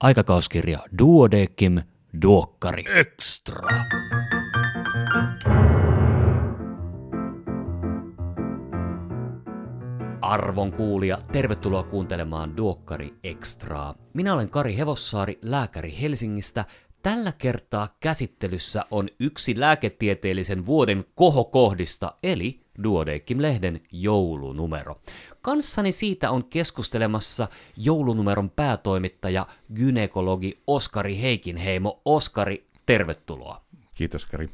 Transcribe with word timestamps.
Aikakauskirja 0.00 0.78
Duodekim 0.98 1.82
Duokkari 2.22 2.84
Extra. 3.00 3.68
Arvon 10.20 10.72
kuulija, 10.72 11.18
tervetuloa 11.32 11.82
kuuntelemaan 11.82 12.56
Duokkari 12.56 13.14
Extraa. 13.24 13.94
Minä 14.14 14.34
olen 14.34 14.50
Kari 14.50 14.76
Hevossaari, 14.76 15.38
lääkäri 15.42 15.94
Helsingistä. 16.00 16.64
Tällä 17.02 17.32
kertaa 17.32 17.88
käsittelyssä 18.00 18.84
on 18.90 19.08
yksi 19.20 19.60
lääketieteellisen 19.60 20.66
vuoden 20.66 21.04
kohokohdista, 21.14 22.12
eli 22.22 22.60
Duodekim-lehden 22.82 23.80
joulunumero. 23.92 25.00
Kanssani 25.48 25.92
siitä 25.92 26.30
on 26.30 26.44
keskustelemassa 26.44 27.48
joulunumeron 27.76 28.50
päätoimittaja, 28.50 29.46
gynekologi 29.74 30.62
Oskari 30.66 31.22
Heikinheimo. 31.22 32.00
Oskari, 32.04 32.68
tervetuloa. 32.86 33.64
Kiitos 33.96 34.26
Kari. 34.26 34.50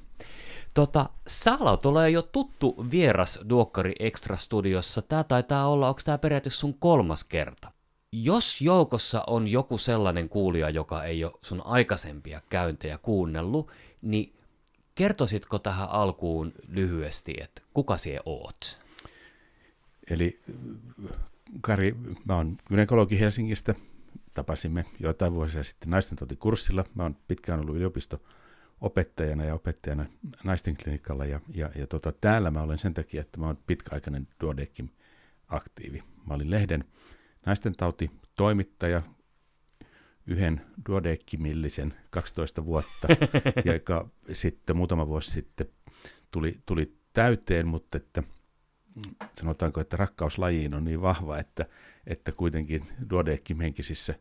Tota, 0.74 1.08
sä 1.26 1.56
alat 1.60 1.86
olla 1.86 2.08
jo 2.08 2.22
tuttu 2.22 2.86
vieras 2.90 3.40
Duokkari 3.48 3.92
Extra 3.98 4.36
Studiossa. 4.36 5.02
Tää 5.02 5.24
taitaa 5.24 5.68
olla, 5.68 5.88
onko 5.88 6.00
tämä 6.04 6.18
periaatteessa 6.18 6.60
sun 6.60 6.74
kolmas 6.78 7.24
kerta? 7.24 7.72
Jos 8.12 8.60
joukossa 8.60 9.24
on 9.26 9.48
joku 9.48 9.78
sellainen 9.78 10.28
kuulija, 10.28 10.70
joka 10.70 11.04
ei 11.04 11.24
ole 11.24 11.32
sun 11.42 11.62
aikaisempia 11.64 12.40
käyntejä 12.48 12.98
kuunnellut, 12.98 13.70
niin 14.02 14.36
kertoisitko 14.94 15.58
tähän 15.58 15.90
alkuun 15.90 16.52
lyhyesti, 16.68 17.34
että 17.40 17.62
kuka 17.72 17.98
sie 17.98 18.20
oot? 18.24 18.83
Eli 20.10 20.40
Kari, 21.60 21.94
mä 22.24 22.36
oon 22.36 22.56
gynekologi 22.68 23.20
Helsingistä. 23.20 23.74
Tapasimme 24.34 24.84
joitain 25.00 25.32
vuosia 25.32 25.64
sitten 25.64 25.90
naisten 25.90 26.18
kurssilla. 26.38 26.84
Mä 26.94 27.02
oon 27.02 27.16
pitkään 27.28 27.60
ollut 27.60 27.76
yliopisto 27.76 28.22
opettajana 28.80 29.44
ja 29.44 29.54
opettajana 29.54 30.06
naisten 30.44 30.76
klinikalla. 30.76 31.24
Ja, 31.24 31.40
ja, 31.54 31.70
ja 31.74 31.86
tota, 31.86 32.12
täällä 32.12 32.50
mä 32.50 32.62
olen 32.62 32.78
sen 32.78 32.94
takia, 32.94 33.20
että 33.20 33.40
mä 33.40 33.46
oon 33.46 33.58
pitkäaikainen 33.66 34.28
Duodekim 34.40 34.88
aktiivi. 35.48 36.02
Mä 36.26 36.34
olin 36.34 36.50
lehden 36.50 36.84
naisten 37.46 37.76
tauti 37.76 38.10
toimittaja 38.36 39.02
yhden 40.26 40.60
duodekimillisen 40.88 41.94
12 42.10 42.64
vuotta, 42.64 43.08
joka 43.74 44.08
sitten 44.32 44.76
muutama 44.76 45.06
vuosi 45.06 45.30
sitten 45.30 45.66
tuli, 46.30 46.56
tuli 46.66 46.94
täyteen, 47.12 47.68
mutta 47.68 47.96
että 47.96 48.22
sanotaanko, 49.38 49.80
että 49.80 49.96
rakkaus 49.96 50.38
lajiin 50.38 50.74
on 50.74 50.84
niin 50.84 51.02
vahva, 51.02 51.38
että, 51.38 51.66
että 52.06 52.32
kuitenkin 52.32 52.84
duodekim 53.10 53.58
henkisissä 53.58 54.14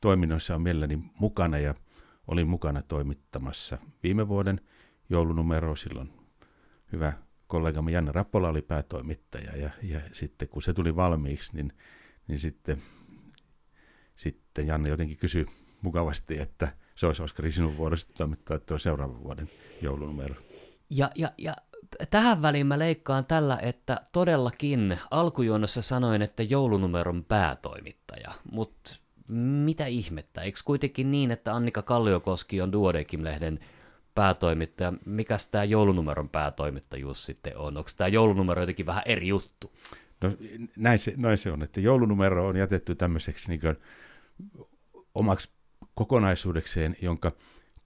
toiminnoissa 0.00 0.54
on 0.54 0.62
mielelläni 0.62 0.98
mukana 1.18 1.58
ja 1.58 1.74
olin 2.26 2.48
mukana 2.48 2.82
toimittamassa 2.82 3.78
viime 4.02 4.28
vuoden 4.28 4.60
joulunumero 5.10 5.76
silloin 5.76 6.12
hyvä 6.92 7.12
kollegamme 7.46 7.90
Janne 7.90 8.12
Rappola 8.12 8.48
oli 8.48 8.62
päätoimittaja 8.62 9.56
ja, 9.56 9.70
ja 9.82 10.00
sitten 10.12 10.48
kun 10.48 10.62
se 10.62 10.72
tuli 10.72 10.96
valmiiksi, 10.96 11.50
niin, 11.54 11.72
niin 12.28 12.38
sitten, 12.38 12.82
sitten 14.16 14.66
Janne 14.66 14.88
jotenkin 14.88 15.16
kysyi 15.16 15.46
mukavasti, 15.82 16.38
että 16.38 16.76
se 16.94 17.06
olisi 17.06 17.22
Oskari 17.22 17.52
sinun 17.52 17.76
vuodesta 17.76 18.14
toimittaa 18.14 18.58
tuo 18.58 18.78
seuraavan 18.78 19.22
vuoden 19.22 19.50
joulunumero. 19.82 20.34
Ja, 20.90 21.10
ja, 21.14 21.32
ja 21.38 21.56
tähän 22.10 22.42
väliin 22.42 22.66
mä 22.66 22.78
leikkaan 22.78 23.24
tällä, 23.24 23.58
että 23.62 24.00
todellakin 24.12 24.98
alkujuonnossa 25.10 25.82
sanoin, 25.82 26.22
että 26.22 26.42
joulunumeron 26.42 27.24
päätoimittaja, 27.24 28.32
mutta 28.52 28.96
mitä 29.28 29.86
ihmettä? 29.86 30.42
Eikö 30.42 30.58
kuitenkin 30.64 31.10
niin, 31.10 31.30
että 31.30 31.54
Annika 31.54 31.82
Kalliokoski 31.82 32.60
on 32.60 32.72
Duodekim-lehden 32.72 33.60
päätoimittaja? 34.14 34.92
Mikäs 35.04 35.46
tämä 35.46 35.64
joulunumeron 35.64 36.28
päätoimittajuus 36.28 37.26
sitten 37.26 37.56
on? 37.56 37.76
Onko 37.76 37.90
tämä 37.96 38.08
joulunumero 38.08 38.62
jotenkin 38.62 38.86
vähän 38.86 39.02
eri 39.06 39.28
juttu? 39.28 39.72
No 40.20 40.32
näin 40.76 40.98
se, 40.98 41.14
näin 41.16 41.38
se 41.38 41.52
on, 41.52 41.62
että 41.62 41.80
joulunumero 41.80 42.46
on 42.46 42.56
jätetty 42.56 42.94
tämmöiseksi 42.94 43.48
niin 43.48 43.60
kuin 43.60 43.76
omaksi 45.14 45.48
kokonaisuudekseen, 45.94 46.96
jonka 47.02 47.32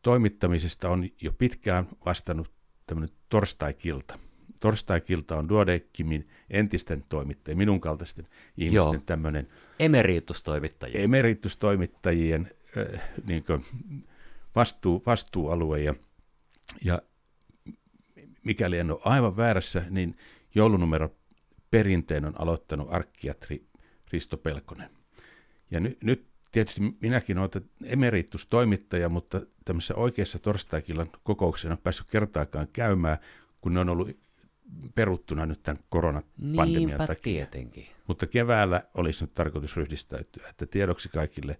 toimittamisesta 0.02 0.88
on 0.88 1.08
jo 1.20 1.32
pitkään 1.32 1.88
vastannut 2.06 2.57
tämmöinen 2.88 3.16
torstaikilta. 3.28 4.18
Torstaikilta 4.60 5.36
on 5.36 5.48
Duodeckimin 5.48 6.28
entisten 6.50 7.04
toimittajien, 7.08 7.58
minun 7.58 7.80
kaltaisten 7.80 8.28
ihmisten 8.56 8.92
Joo. 8.92 9.02
tämmöinen... 9.06 9.48
Emeritustoimittajien. 9.78 11.04
Emeritustoimittajien 11.04 12.50
äh, 12.78 13.00
niin 13.26 13.44
vastuu, 14.54 15.02
vastuualue. 15.06 15.80
Ja, 15.80 15.94
ja 16.84 17.02
mikäli 18.44 18.78
en 18.78 18.90
ole 18.90 19.00
aivan 19.04 19.36
väärässä, 19.36 19.84
niin 19.90 20.16
joulunumero 20.54 21.14
perinteen 21.70 22.24
on 22.24 22.40
aloittanut 22.40 22.88
arkkiatri 22.90 23.66
Risto 24.12 24.36
Pelkonen. 24.36 24.90
Ja 25.70 25.80
ny, 25.80 25.96
nyt 26.02 26.27
tietysti 26.52 26.80
minäkin 27.00 27.38
olen 27.38 27.50
emeritustoimittaja, 27.84 29.08
mutta 29.08 29.40
tämmöisessä 29.64 29.94
oikeassa 29.94 30.38
torstaikillan 30.38 31.10
kokouksena 31.22 31.72
on 31.74 31.78
päässyt 31.78 32.06
kertaakaan 32.10 32.68
käymään, 32.72 33.18
kun 33.60 33.74
ne 33.74 33.80
on 33.80 33.88
ollut 33.88 34.08
peruttuna 34.94 35.46
nyt 35.46 35.62
tämän 35.62 35.82
koronapandemian 35.88 36.72
Niinpä 36.72 37.06
takia. 37.06 37.20
tietenkin. 37.22 37.86
Mutta 38.06 38.26
keväällä 38.26 38.82
olisi 38.94 39.24
nyt 39.24 39.34
tarkoitus 39.34 39.76
ryhdistäytyä, 39.76 40.48
että 40.48 40.66
tiedoksi 40.66 41.08
kaikille 41.08 41.58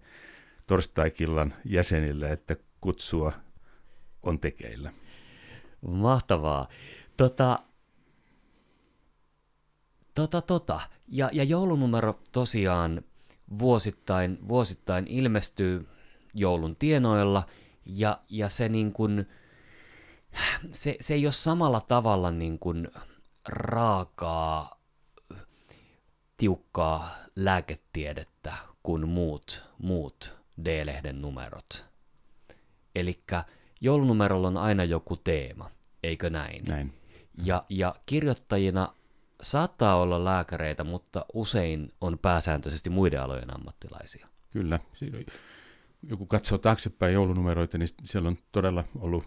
torstaikillan 0.67 1.53
jäsenille, 1.65 2.31
että 2.31 2.55
kutsua 2.81 3.33
on 4.23 4.39
tekeillä. 4.39 4.93
Mahtavaa. 5.81 6.67
Tota, 7.17 7.59
tota, 10.15 10.41
tota. 10.41 10.79
Ja, 11.07 11.29
ja 11.33 11.43
joulunumero 11.43 12.19
tosiaan 12.31 13.01
vuosittain, 13.59 14.47
vuosittain 14.47 15.07
ilmestyy 15.07 15.87
joulun 16.33 16.75
tienoilla, 16.75 17.43
ja, 17.85 18.19
ja 18.29 18.49
se, 18.49 18.69
niin 18.69 18.93
kuin, 18.93 19.25
se, 20.71 20.97
se 20.99 21.13
ei 21.13 21.25
ole 21.25 21.31
samalla 21.31 21.81
tavalla 21.81 22.31
niin 22.31 22.59
kuin 22.59 22.87
raakaa, 23.47 24.79
tiukkaa 26.37 27.15
lääketiedettä 27.35 28.53
kuin 28.83 29.09
muut, 29.09 29.63
muut 29.77 30.35
D-lehden 30.65 31.21
numerot. 31.21 31.85
Eli 32.95 33.23
joulunumerolla 33.81 34.47
on 34.47 34.57
aina 34.57 34.83
joku 34.83 35.17
teema, 35.17 35.69
eikö 36.03 36.29
näin? 36.29 36.63
Näin. 36.67 36.93
Ja, 37.43 37.65
ja 37.69 37.95
kirjoittajina 38.05 38.93
saattaa 39.41 39.95
olla 39.95 40.25
lääkäreitä, 40.25 40.83
mutta 40.83 41.25
usein 41.33 41.91
on 42.01 42.19
pääsääntöisesti 42.19 42.89
muiden 42.89 43.21
alojen 43.21 43.55
ammattilaisia. 43.55 44.27
Kyllä. 44.49 44.79
Joku 46.03 46.25
katsoo 46.25 46.57
taaksepäin 46.57 47.13
joulunumeroita, 47.13 47.77
niin 47.77 47.89
siellä 48.05 48.29
on 48.29 48.37
todella 48.51 48.83
ollut 48.95 49.25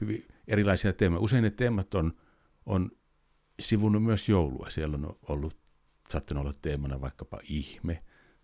hyvin 0.00 0.24
erilaisia 0.48 0.92
teemoja. 0.92 1.20
Usein 1.20 1.42
ne 1.42 1.50
teemat 1.50 1.94
on, 1.94 2.12
on 2.66 2.90
sivunut 3.60 4.02
myös 4.02 4.28
joulua. 4.28 4.70
Siellä 4.70 4.96
on 4.96 5.16
ollut, 5.28 5.56
saattanut 6.08 6.40
olla 6.40 6.54
teemana 6.62 7.00
vaikkapa 7.00 7.40
ihme 7.42 8.02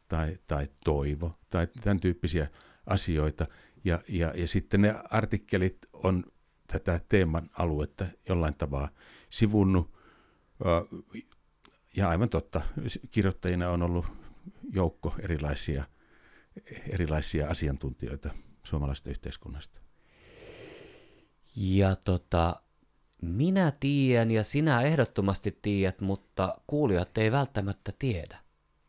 tai, 0.09 0.38
tai 0.47 0.69
toivo 0.84 1.32
tai 1.50 1.66
tämän 1.80 2.00
tyyppisiä 2.00 2.48
asioita. 2.86 3.47
Ja, 3.84 4.03
ja, 4.09 4.32
ja 4.36 4.48
sitten 4.48 4.80
ne 4.80 4.94
artikkelit 5.10 5.78
on 5.92 6.25
tätä 6.66 7.00
teeman 7.09 7.50
aluetta 7.59 8.06
jollain 8.28 8.54
tavalla 8.54 8.88
sivunnut 9.30 10.00
ja 11.97 12.09
aivan 12.09 12.28
totta, 12.28 12.60
kirjoittajina 13.10 13.71
on 13.71 13.82
ollut 13.82 14.06
joukko 14.72 15.15
erilaisia, 15.19 15.84
erilaisia 16.88 17.48
asiantuntijoita 17.48 18.30
suomalaisesta 18.62 19.10
yhteiskunnasta. 19.10 19.80
Ja 21.57 21.97
tota, 21.97 22.62
minä 23.22 23.72
tiedän 23.80 24.30
ja 24.30 24.45
sinä 24.45 24.83
ehdottomasti 24.83 25.59
tiedät, 25.62 26.01
mutta 26.01 26.60
kuulijat 26.66 27.18
ei 27.18 27.33
välttämättä 27.33 27.92
tiedä. 27.98 28.39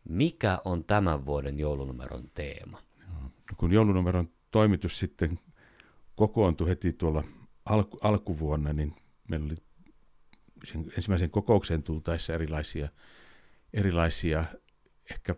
Mikä 0.09 0.59
on 0.65 0.83
tämän 0.83 1.25
vuoden 1.25 1.59
joulunumeron 1.59 2.31
teema? 2.33 2.81
No, 3.07 3.29
kun 3.57 3.71
joulunumeron 3.71 4.29
toimitus 4.51 4.99
sitten 4.99 5.39
kokoontui 6.15 6.69
heti 6.69 6.93
tuolla 6.93 7.23
alku, 7.65 7.97
alkuvuonna, 8.01 8.73
niin 8.73 8.95
meillä 9.29 9.45
oli 9.45 9.55
sen 10.63 10.85
ensimmäisen 10.97 11.29
kokoukseen 11.29 11.83
tultaessa 11.83 12.33
erilaisia, 12.33 12.89
erilaisia 13.73 14.45
ehkä 15.11 15.35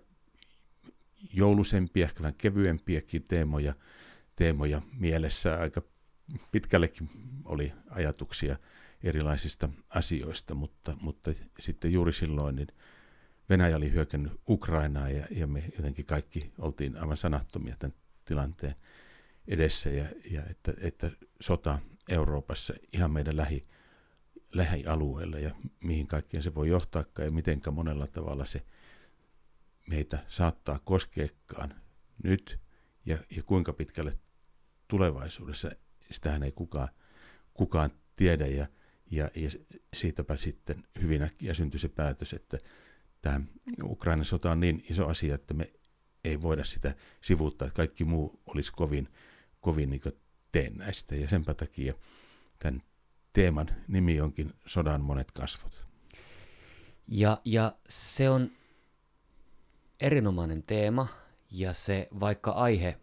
joulusempia, 1.33 2.05
ehkä 2.05 2.19
vähän 2.19 2.35
kevyempiäkin 2.35 3.23
teemoja, 3.23 3.73
teemoja 4.35 4.81
mielessä. 4.91 5.59
Aika 5.59 5.81
pitkällekin 6.51 7.09
oli 7.45 7.71
ajatuksia 7.89 8.57
erilaisista 9.03 9.69
asioista, 9.89 10.55
mutta, 10.55 10.97
mutta 11.01 11.31
sitten 11.59 11.93
juuri 11.93 12.13
silloin 12.13 12.55
niin 12.55 12.67
Venäjä 13.49 13.75
oli 13.75 13.91
hyökännyt 13.91 14.33
Ukrainaa 14.49 15.09
ja, 15.09 15.27
ja 15.31 15.47
me 15.47 15.63
jotenkin 15.77 16.05
kaikki 16.05 16.51
oltiin 16.57 16.97
aivan 16.97 17.17
sanattomia 17.17 17.75
tämän 17.79 17.97
tilanteen 18.25 18.75
edessä 19.47 19.89
ja, 19.89 20.05
ja 20.31 20.43
että, 20.49 20.73
että 20.77 21.11
sota 21.41 21.79
Euroopassa 22.09 22.73
ihan 22.93 23.11
meidän 23.11 23.37
lähi, 23.37 23.65
lähialueella 24.53 25.39
ja 25.39 25.55
mihin 25.83 26.07
kaikkeen 26.07 26.43
se 26.43 26.55
voi 26.55 26.69
johtaa 26.69 27.05
ja 27.17 27.31
mitenkä 27.31 27.71
monella 27.71 28.07
tavalla 28.07 28.45
se 28.45 28.65
meitä 29.87 30.19
saattaa 30.27 30.79
koskeekaan 30.79 31.81
nyt 32.23 32.59
ja, 33.05 33.17
ja 33.35 33.43
kuinka 33.43 33.73
pitkälle 33.73 34.19
tulevaisuudessa, 34.87 35.71
sitähän 36.11 36.43
ei 36.43 36.51
kukaan, 36.51 36.89
kukaan 37.53 37.91
tiedä 38.15 38.47
ja, 38.47 38.67
ja, 39.11 39.29
ja 39.35 39.49
siitäpä 39.93 40.37
sitten 40.37 40.83
hyvin 41.01 41.21
äkkiä 41.21 41.53
syntyi 41.53 41.79
se 41.79 41.89
päätös, 41.89 42.33
että 42.33 42.57
tämä 43.21 43.41
Ukrainan 43.83 44.25
sota 44.25 44.51
on 44.51 44.59
niin 44.59 44.85
iso 44.89 45.07
asia, 45.07 45.35
että 45.35 45.53
me 45.53 45.73
ei 46.23 46.41
voida 46.41 46.63
sitä 46.63 46.95
sivuuttaa, 47.21 47.67
että 47.67 47.75
kaikki 47.75 48.03
muu 48.03 48.41
olisi 48.45 48.71
kovin, 48.71 49.09
kovin 49.61 49.89
niin 49.89 50.01
teennäistä 50.51 51.15
ja 51.15 51.27
senpä 51.27 51.53
takia 51.53 51.93
tämän 52.59 52.83
teeman 53.33 53.69
nimi 53.87 54.21
onkin 54.21 54.53
Sodan 54.65 55.01
monet 55.01 55.31
kasvot. 55.31 55.87
Ja, 57.07 57.37
ja 57.45 57.75
se 57.89 58.29
on 58.29 58.51
erinomainen 59.99 60.63
teema, 60.63 61.07
ja 61.51 61.73
se 61.73 62.07
vaikka 62.19 62.51
aihe, 62.51 62.97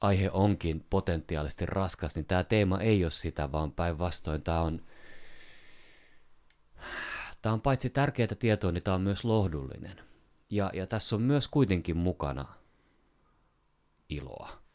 aihe 0.00 0.30
onkin 0.32 0.86
potentiaalisesti 0.90 1.66
raskas, 1.66 2.14
niin 2.14 2.26
tämä 2.26 2.44
teema 2.44 2.80
ei 2.80 3.04
ole 3.04 3.10
sitä, 3.10 3.52
vaan 3.52 3.72
päinvastoin 3.72 4.42
tämä 4.42 4.60
on, 4.60 4.86
tämä 7.42 7.52
on 7.52 7.60
paitsi 7.60 7.90
tärkeää 7.90 8.28
tietoa, 8.38 8.72
niin 8.72 8.82
tämä 8.82 8.94
on 8.94 9.00
myös 9.00 9.24
lohdullinen. 9.24 10.00
Ja, 10.50 10.70
ja 10.74 10.86
tässä 10.86 11.16
on 11.16 11.22
myös 11.22 11.48
kuitenkin 11.48 11.96
mukana 11.96 12.46
iloa. 14.08 14.67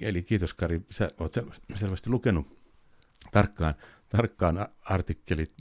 Eli 0.00 0.22
kiitos 0.22 0.54
Kari, 0.54 0.80
sä 0.90 1.10
oot 1.20 1.34
selvästi 1.74 2.10
lukenut 2.10 2.58
tarkkaan, 3.32 3.74
tarkkaan 4.08 4.68
artikkelit. 4.80 5.52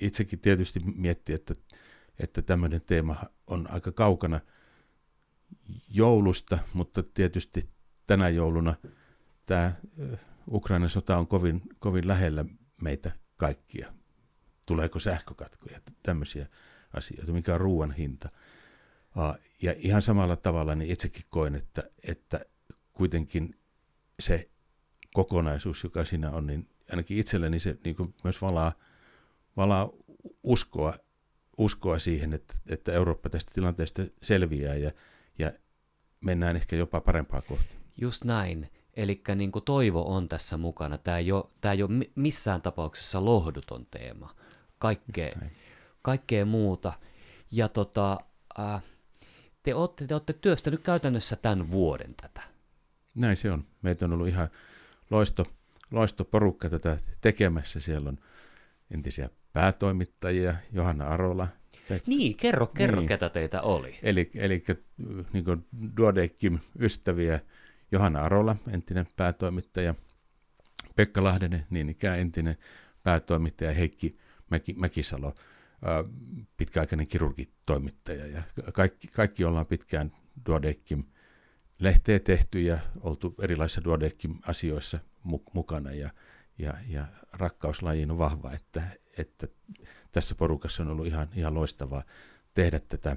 Itsekin 0.00 0.40
tietysti 0.40 0.80
mietti, 0.80 1.32
että, 1.32 1.54
että 2.18 2.42
tämmöinen 2.42 2.80
teema 2.80 3.16
on 3.46 3.70
aika 3.70 3.92
kaukana 3.92 4.40
joulusta, 5.88 6.58
mutta 6.72 7.02
tietysti 7.02 7.68
tänä 8.06 8.28
jouluna 8.28 8.74
tämä 9.46 9.72
Ukrainan 10.50 10.90
sota 10.90 11.18
on 11.18 11.26
kovin, 11.26 11.62
kovin 11.78 12.08
lähellä 12.08 12.44
meitä 12.82 13.12
kaikkia. 13.36 13.92
Tuleeko 14.66 14.98
sähkökatkoja, 14.98 15.80
tämmöisiä 16.02 16.46
asioita, 16.92 17.32
mikä 17.32 17.54
on 17.54 17.60
ruoan 17.60 17.92
hinta. 17.92 18.28
Ja 19.62 19.74
ihan 19.78 20.02
samalla 20.02 20.36
tavalla 20.36 20.74
niin 20.74 20.90
itsekin 20.90 21.24
koen, 21.30 21.54
että, 21.54 21.90
että 22.02 22.40
kuitenkin 22.92 23.54
se 24.20 24.50
kokonaisuus, 25.14 25.84
joka 25.84 26.04
siinä 26.04 26.30
on, 26.30 26.46
niin 26.46 26.68
ainakin 26.90 27.18
itselleni 27.18 27.60
se 27.60 27.78
niin 27.84 27.96
kuin 27.96 28.14
myös 28.24 28.42
valaa, 28.42 28.72
valaa 29.56 29.90
uskoa, 30.42 30.94
uskoa 31.58 31.98
siihen, 31.98 32.32
että, 32.32 32.54
että 32.66 32.92
Eurooppa 32.92 33.30
tästä 33.30 33.50
tilanteesta 33.54 34.02
selviää 34.22 34.74
ja, 34.74 34.90
ja 35.38 35.52
mennään 36.20 36.56
ehkä 36.56 36.76
jopa 36.76 37.00
parempaa 37.00 37.42
kohti. 37.42 37.76
Just 37.96 38.24
näin. 38.24 38.70
Eli 38.94 39.22
niin 39.34 39.52
toivo 39.64 40.14
on 40.14 40.28
tässä 40.28 40.56
mukana. 40.56 40.98
Tämä 40.98 41.18
ei, 41.18 41.32
ole, 41.32 41.44
tämä 41.60 41.72
ei 41.72 41.82
ole 41.82 42.06
missään 42.14 42.62
tapauksessa 42.62 43.24
lohduton 43.24 43.86
teema. 43.90 44.34
Kaikkea, 44.78 45.30
kaikkea 46.02 46.46
muuta. 46.46 46.92
Ja 47.52 47.68
tota, 47.68 48.18
äh, 48.60 48.82
te, 49.62 49.74
olette, 49.74 50.06
te 50.06 50.14
olette 50.14 50.32
työstänyt 50.32 50.82
käytännössä 50.82 51.36
tämän 51.36 51.70
vuoden 51.70 52.14
tätä. 52.14 52.55
Näin 53.16 53.36
se 53.36 53.50
on. 53.50 53.64
Meitä 53.82 54.04
on 54.04 54.12
ollut 54.12 54.28
ihan 54.28 54.48
loisto, 55.10 55.46
loisto 55.90 56.24
porukka 56.24 56.70
tätä 56.70 56.98
tekemässä. 57.20 57.80
Siellä 57.80 58.08
on 58.08 58.18
entisiä 58.90 59.30
päätoimittajia, 59.52 60.56
Johanna 60.72 61.06
Arola. 61.06 61.48
Pekka. 61.88 62.10
Niin, 62.10 62.36
kerro, 62.36 62.66
kerro 62.66 63.00
niin. 63.00 63.08
ketä 63.08 63.28
teitä 63.28 63.62
oli. 63.62 63.98
Eli, 64.02 64.30
eli 64.34 64.64
niin 65.32 65.44
Duodekim 65.96 66.58
ystäviä, 66.80 67.40
Johanna 67.92 68.20
Arola, 68.20 68.56
entinen 68.72 69.06
päätoimittaja, 69.16 69.94
Pekka 70.96 71.24
Lahdenen, 71.24 71.66
niin 71.70 71.88
ikään 71.88 72.18
entinen 72.18 72.56
päätoimittaja, 73.02 73.72
Heikki 73.72 74.18
Mäki, 74.50 74.74
Mäkisalo, 74.78 75.34
pitkäaikainen 76.56 77.06
kirurgitoimittaja. 77.06 78.26
Ja 78.26 78.42
kaikki, 78.72 79.08
kaikki 79.08 79.44
ollaan 79.44 79.66
pitkään 79.66 80.12
Duodekim 80.46 81.04
lehteä 81.78 82.18
tehty 82.18 82.60
ja 82.60 82.78
oltu 83.00 83.34
erilaisissa 83.42 83.84
Duodekin 83.84 84.40
asioissa 84.46 84.98
mukana 85.52 85.92
ja, 85.92 86.10
ja, 86.58 86.74
ja 86.88 87.06
rakkauslajiin 87.32 88.10
on 88.10 88.18
vahva, 88.18 88.52
että, 88.52 88.82
että 89.18 89.48
tässä 90.12 90.34
porukassa 90.34 90.82
on 90.82 90.90
ollut 90.90 91.06
ihan, 91.06 91.28
ihan 91.34 91.54
loistavaa 91.54 92.02
tehdä 92.54 92.80
tätä. 92.80 93.16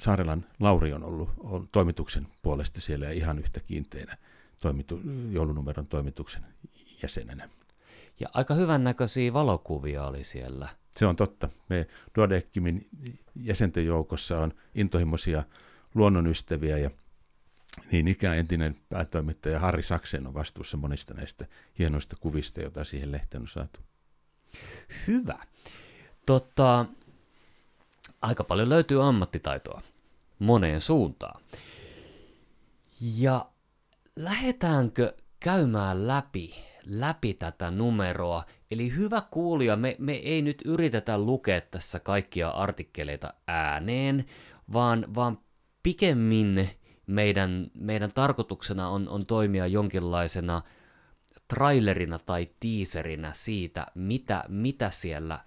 Saarelan 0.00 0.46
Lauri 0.60 0.92
on 0.92 1.04
ollut 1.04 1.30
on 1.38 1.68
toimituksen 1.72 2.26
puolesta 2.42 2.80
siellä 2.80 3.06
ja 3.06 3.12
ihan 3.12 3.38
yhtä 3.38 3.60
kiinteänä 3.60 4.16
toimitu, 4.62 5.00
joulunumeron 5.30 5.86
toimituksen 5.86 6.42
jäsenenä. 7.02 7.48
Ja 8.20 8.28
aika 8.34 8.54
hyvän 8.54 8.84
näköisiä 8.84 9.32
valokuvia 9.32 10.06
oli 10.06 10.24
siellä. 10.24 10.68
Se 10.96 11.06
on 11.06 11.16
totta. 11.16 11.48
Me 11.68 11.86
Duodeckimin 12.16 12.88
jäsenten 13.36 13.86
joukossa 13.86 14.40
on 14.40 14.52
intohimoisia 14.74 15.44
luonnonystäviä 15.94 16.78
ja 16.78 16.90
niin 17.92 18.08
ikään 18.08 18.38
entinen 18.38 18.76
päätoimittaja 18.88 19.58
Harri 19.58 19.82
Saksen 19.82 20.26
on 20.26 20.34
vastuussa 20.34 20.76
monista 20.76 21.14
näistä 21.14 21.46
hienoista 21.78 22.16
kuvista, 22.20 22.60
joita 22.60 22.84
siihen 22.84 23.12
lehteen 23.12 23.40
on 23.40 23.48
saatu. 23.48 23.80
Hyvä. 25.06 25.38
Totta, 26.26 26.86
aika 28.22 28.44
paljon 28.44 28.68
löytyy 28.68 29.08
ammattitaitoa 29.08 29.82
moneen 30.38 30.80
suuntaan. 30.80 31.42
Ja 33.00 33.50
lähdetäänkö 34.16 35.14
käymään 35.40 36.06
läpi, 36.06 36.54
läpi 36.84 37.34
tätä 37.34 37.70
numeroa? 37.70 38.44
Eli 38.70 38.94
hyvä 38.94 39.22
kuulija, 39.30 39.76
me, 39.76 39.96
me 39.98 40.12
ei 40.12 40.42
nyt 40.42 40.62
yritetä 40.64 41.18
lukea 41.18 41.60
tässä 41.60 42.00
kaikkia 42.00 42.48
artikkeleita 42.48 43.34
ääneen, 43.46 44.24
vaan, 44.72 45.14
vaan 45.14 45.38
pikemmin 45.82 46.70
meidän, 47.12 47.70
meidän 47.74 48.10
tarkoituksena 48.14 48.88
on, 48.88 49.08
on 49.08 49.26
toimia 49.26 49.66
jonkinlaisena 49.66 50.62
trailerina 51.48 52.18
tai 52.18 52.48
tiiserinä 52.60 53.32
siitä, 53.34 53.86
mitä, 53.94 54.44
mitä 54.48 54.90
siellä 54.90 55.38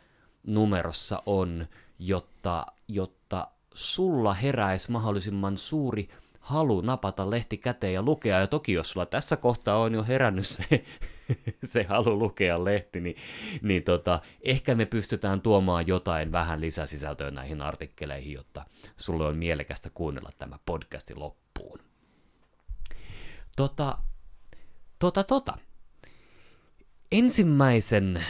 numerossa 0.43 1.24
on, 1.25 1.67
jotta, 2.00 2.65
jotta 2.88 3.48
sulla 3.74 4.34
heräisi 4.34 4.91
mahdollisimman 4.91 5.57
suuri 5.57 6.10
halu 6.39 6.81
napata 6.81 7.29
lehti 7.29 7.57
käteen 7.57 7.93
ja 7.93 8.03
lukea. 8.03 8.39
Ja 8.39 8.48
toki 8.48 8.74
jos 8.74 8.91
sulla 8.91 9.05
tässä 9.05 9.38
kohtaa 9.38 9.77
on 9.77 9.93
jo 9.93 10.03
herännyt 10.03 10.48
se, 10.48 10.63
se 11.63 11.84
halu 11.84 12.19
lukea 12.19 12.63
lehti, 12.63 13.01
niin, 13.01 13.15
niin 13.62 13.84
tota, 13.84 14.19
ehkä 14.41 14.75
me 14.75 14.86
pystytään 14.86 15.41
tuomaan 15.41 15.88
jotain 15.88 16.31
vähän 16.31 16.62
lisäsisältöä 16.62 17.31
näihin 17.31 17.62
artikkeleihin, 17.62 18.34
jotta 18.34 18.65
sulle 18.98 19.25
on 19.25 19.38
mielekästä 19.38 19.89
kuunnella 19.93 20.29
tämä 20.38 20.60
podcasti 20.65 21.15
loppuun. 21.15 21.44
Tota, 23.55 23.97
tota, 25.00 25.24
tota. 25.24 25.57
Ensimmäisen, 27.12 28.24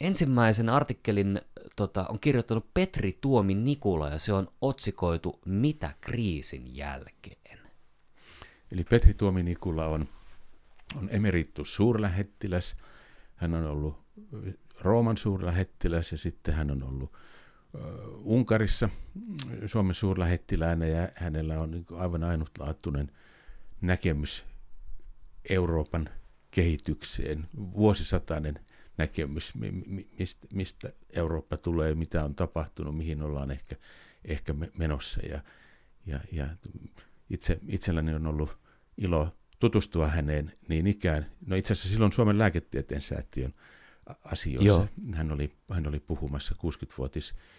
ensimmäisen 0.00 0.68
artikkelin 0.68 1.40
tota, 1.76 2.06
on 2.08 2.20
kirjoittanut 2.20 2.74
Petri 2.74 3.18
Tuomi 3.20 3.54
Nikula 3.54 4.08
ja 4.08 4.18
se 4.18 4.32
on 4.32 4.48
otsikoitu 4.60 5.40
Mitä 5.44 5.94
kriisin 6.00 6.76
jälkeen? 6.76 7.58
Eli 8.72 8.84
Petri 8.84 9.14
Tuomi 9.14 9.42
Nikula 9.42 9.86
on, 9.86 10.08
on 10.96 11.08
emeritus 11.10 11.74
suurlähettiläs. 11.74 12.76
Hän 13.36 13.54
on 13.54 13.66
ollut 13.66 13.98
Rooman 14.80 15.16
suurlähettiläs 15.16 16.12
ja 16.12 16.18
sitten 16.18 16.54
hän 16.54 16.70
on 16.70 16.82
ollut 16.82 17.12
Unkarissa 18.24 18.88
Suomen 19.66 19.94
suurlähettiläänä 19.94 20.86
ja 20.86 21.08
hänellä 21.14 21.60
on 21.60 21.70
niin 21.70 21.86
aivan 21.96 22.24
ainutlaatuinen 22.24 23.12
näkemys 23.80 24.44
Euroopan 25.48 26.08
kehitykseen, 26.50 27.44
vuosisatainen 27.56 28.60
näkemys, 28.98 29.52
mistä, 30.52 30.92
Eurooppa 31.12 31.56
tulee, 31.56 31.94
mitä 31.94 32.24
on 32.24 32.34
tapahtunut, 32.34 32.96
mihin 32.96 33.22
ollaan 33.22 33.50
ehkä, 33.50 33.76
ehkä 34.24 34.54
menossa. 34.78 35.20
Ja, 35.20 35.40
ja, 36.06 36.20
ja 36.32 36.46
itse, 37.30 37.58
itselläni 37.68 38.14
on 38.14 38.26
ollut 38.26 38.58
ilo 38.96 39.36
tutustua 39.58 40.08
häneen 40.08 40.52
niin 40.68 40.86
ikään. 40.86 41.26
No 41.46 41.56
itse 41.56 41.72
asiassa 41.72 41.88
silloin 41.88 42.12
Suomen 42.12 42.38
lääketieteen 42.38 43.02
säätiön 43.02 43.54
asioissa. 44.24 44.66
Joo. 44.66 44.88
Hän, 45.14 45.32
oli, 45.32 45.50
hän 45.72 45.86
oli 45.86 46.00
puhumassa 46.00 46.54
60-vuotisjuhlilla 46.54 47.57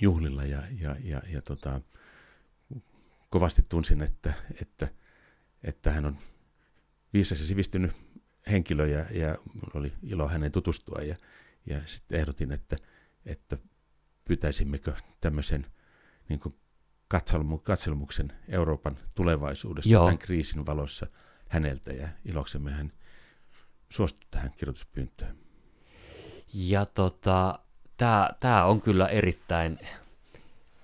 juhlilla 0.00 0.44
ja, 0.44 0.62
ja, 0.80 0.96
ja, 1.04 1.22
ja 1.28 1.42
tota, 1.42 1.80
kovasti 3.30 3.62
tunsin, 3.68 4.02
että, 4.02 4.32
että, 4.60 4.88
että 5.62 5.90
hän 5.90 6.04
on 6.04 6.18
viisas 7.12 7.40
ja 7.40 7.46
sivistynyt 7.46 7.92
henkilö 8.50 8.86
ja, 8.86 9.06
ja 9.10 9.38
oli 9.74 9.92
ilo 10.02 10.28
hänen 10.28 10.52
tutustua 10.52 11.02
ja, 11.02 11.16
ja 11.66 11.80
sitten 11.86 12.20
ehdotin, 12.20 12.52
että, 12.52 12.76
että 13.26 13.58
pyytäisimmekö 14.24 14.94
tämmöisen 15.20 15.66
niin 16.28 16.40
kuin 16.40 16.54
katselmuksen 17.62 18.32
Euroopan 18.48 18.98
tulevaisuudesta 19.14 19.90
Joo. 19.90 20.04
tämän 20.04 20.18
kriisin 20.18 20.66
valossa 20.66 21.06
häneltä 21.48 21.92
ja 21.92 22.08
iloksemme 22.24 22.70
hän 22.70 22.92
suostui 23.88 24.28
tähän 24.30 24.52
kirjoituspyyntöön. 24.56 25.38
Ja 26.54 26.86
tota, 26.86 27.58
tämä 28.40 28.64
on 28.64 28.80
kyllä 28.80 29.08
erittäin, 29.08 29.78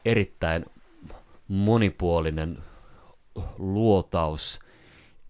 erittäin 0.05 0.67
monipuolinen 1.49 2.59
luotaus 3.59 4.61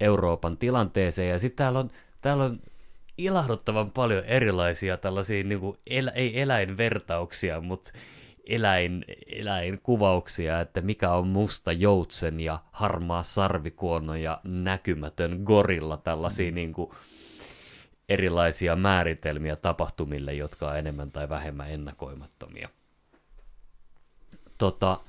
Euroopan 0.01 0.57
tilanteeseen. 0.57 1.31
Ja 1.31 1.39
sitten 1.39 1.57
täällä 1.57 1.79
on, 1.79 1.91
täällä 2.21 2.45
on 2.45 2.61
ilahduttavan 3.19 3.91
paljon 3.91 4.25
erilaisia 4.25 4.97
tällaisia, 4.97 5.45
niin 5.45 5.61
kuin 5.61 5.79
el, 5.87 6.11
ei 6.15 6.41
eläinvertauksia, 6.41 7.61
mutta 7.61 7.93
eläin, 8.47 9.05
eläinkuvauksia, 9.27 10.61
että 10.61 10.81
mikä 10.81 11.13
on 11.13 11.29
musta 11.29 11.73
joutsen 11.73 12.41
ja 12.41 12.59
harmaa 12.73 13.23
sarvikuono 13.23 14.15
ja 14.15 14.41
näkymätön 14.45 15.41
gorilla, 15.45 15.97
tällaisia 15.97 16.51
mm. 16.51 16.55
niin 16.55 16.73
kuin, 16.73 16.91
erilaisia 18.09 18.77
määritelmiä 18.77 19.57
tapahtumille, 19.57 20.35
jotka 20.35 20.71
on 20.71 20.79
enemmän 20.79 21.11
tai 21.11 21.29
vähemmän 21.29 21.71
ennakoimattomia. 21.71 22.69
Tota, 24.59 25.01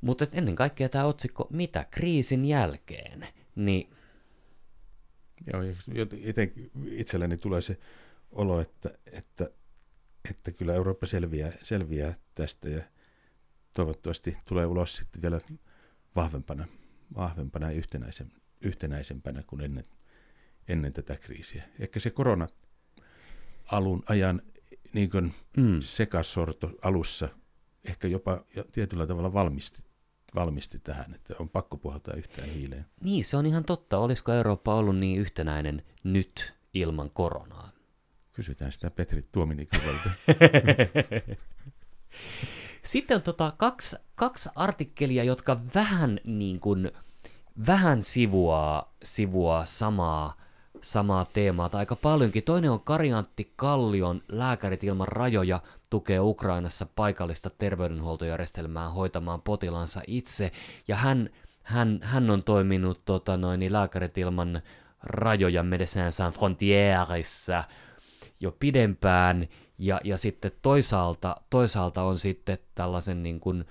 mutta 0.00 0.26
ennen 0.32 0.54
kaikkea 0.54 0.88
tämä 0.88 1.04
otsikko, 1.04 1.46
mitä 1.50 1.86
kriisin 1.90 2.44
jälkeen, 2.44 3.26
niin... 3.54 3.90
Joo, 5.52 5.62
itse, 6.12 6.52
itselleni 6.90 7.36
tulee 7.36 7.62
se 7.62 7.78
olo, 8.30 8.60
että, 8.60 8.90
että, 9.12 9.50
että 10.30 10.52
kyllä 10.52 10.74
Eurooppa 10.74 11.06
selviää, 11.06 11.52
selviää 11.62 12.14
tästä 12.34 12.68
ja 12.68 12.82
toivottavasti 13.72 14.36
tulee 14.48 14.66
ulos 14.66 14.96
sitten 14.96 15.22
vielä 15.22 15.40
vahvempana, 16.16 16.66
vahvempana 17.16 17.72
ja 17.72 17.82
yhtenäisempänä 18.60 19.42
kuin 19.46 19.60
ennen, 19.60 19.84
ennen 20.68 20.92
tätä 20.92 21.16
kriisiä. 21.16 21.64
Ehkä 21.78 22.00
se 22.00 22.10
korona 22.10 22.48
alun 23.72 24.02
ajan 24.08 24.42
niin 24.92 25.10
kuin 25.10 25.34
mm. 25.56 25.80
sekasorto 25.80 26.70
alussa 26.82 27.28
ehkä 27.84 28.08
jopa 28.08 28.44
tietyllä 28.72 29.06
tavalla 29.06 29.32
valmisti, 29.32 29.82
valmisti 30.34 30.78
tähän, 30.78 31.14
että 31.14 31.34
on 31.38 31.48
pakko 31.48 31.76
puhaltaa 31.76 32.14
yhtään 32.14 32.48
hiileen. 32.48 32.86
Niin, 33.00 33.24
se 33.24 33.36
on 33.36 33.46
ihan 33.46 33.64
totta. 33.64 33.98
Olisiko 33.98 34.32
Eurooppa 34.32 34.74
ollut 34.74 34.96
niin 34.96 35.20
yhtenäinen 35.20 35.82
nyt 36.04 36.54
ilman 36.74 37.10
koronaa? 37.10 37.68
Kysytään 38.32 38.72
sitä 38.72 38.90
Petri 38.90 39.22
Tuominikalta. 39.32 40.10
Sitten 42.84 43.14
on 43.14 43.22
tota 43.22 43.52
kaksi, 43.56 43.96
kaksi 44.14 44.48
artikkelia, 44.54 45.24
jotka 45.24 45.60
vähän 45.74 46.20
niin 46.24 46.60
kuin, 46.60 46.90
vähän 47.66 48.02
sivuaa, 48.02 48.94
sivuaa 49.04 49.64
samaa 49.64 50.36
samaa 50.80 51.24
teemaa 51.24 51.68
tai 51.68 51.78
aika 51.78 51.96
paljonkin. 51.96 52.42
Toinen 52.42 52.70
on 52.70 52.80
Kariantti 52.80 53.52
Kallion 53.56 54.22
Lääkärit 54.28 54.84
ilman 54.84 55.08
rajoja 55.08 55.60
tukee 55.90 56.20
Ukrainassa 56.20 56.86
paikallista 56.96 57.50
terveydenhuoltojärjestelmää 57.50 58.88
hoitamaan 58.88 59.42
potilansa 59.42 60.00
itse. 60.06 60.52
Ja 60.88 60.96
hän, 60.96 61.30
hän, 61.62 62.00
hän 62.02 62.30
on 62.30 62.44
toiminut 62.44 63.00
tota 63.04 63.36
noin, 63.36 63.60
niin 63.60 63.72
Lääkärit 63.72 64.18
ilman 64.18 64.62
rajoja 65.02 65.62
Medecins 65.62 66.16
Sans 66.16 66.36
Frontierissa 66.36 67.64
jo 68.40 68.56
pidempään. 68.60 69.48
Ja, 69.78 70.00
ja 70.04 70.18
sitten 70.18 70.52
toisaalta, 70.62 71.36
toisaalta 71.50 72.02
on 72.02 72.18
sitten 72.18 72.58
tällaisen 72.74 73.22
niin 73.22 73.40
kuin, 73.40 73.64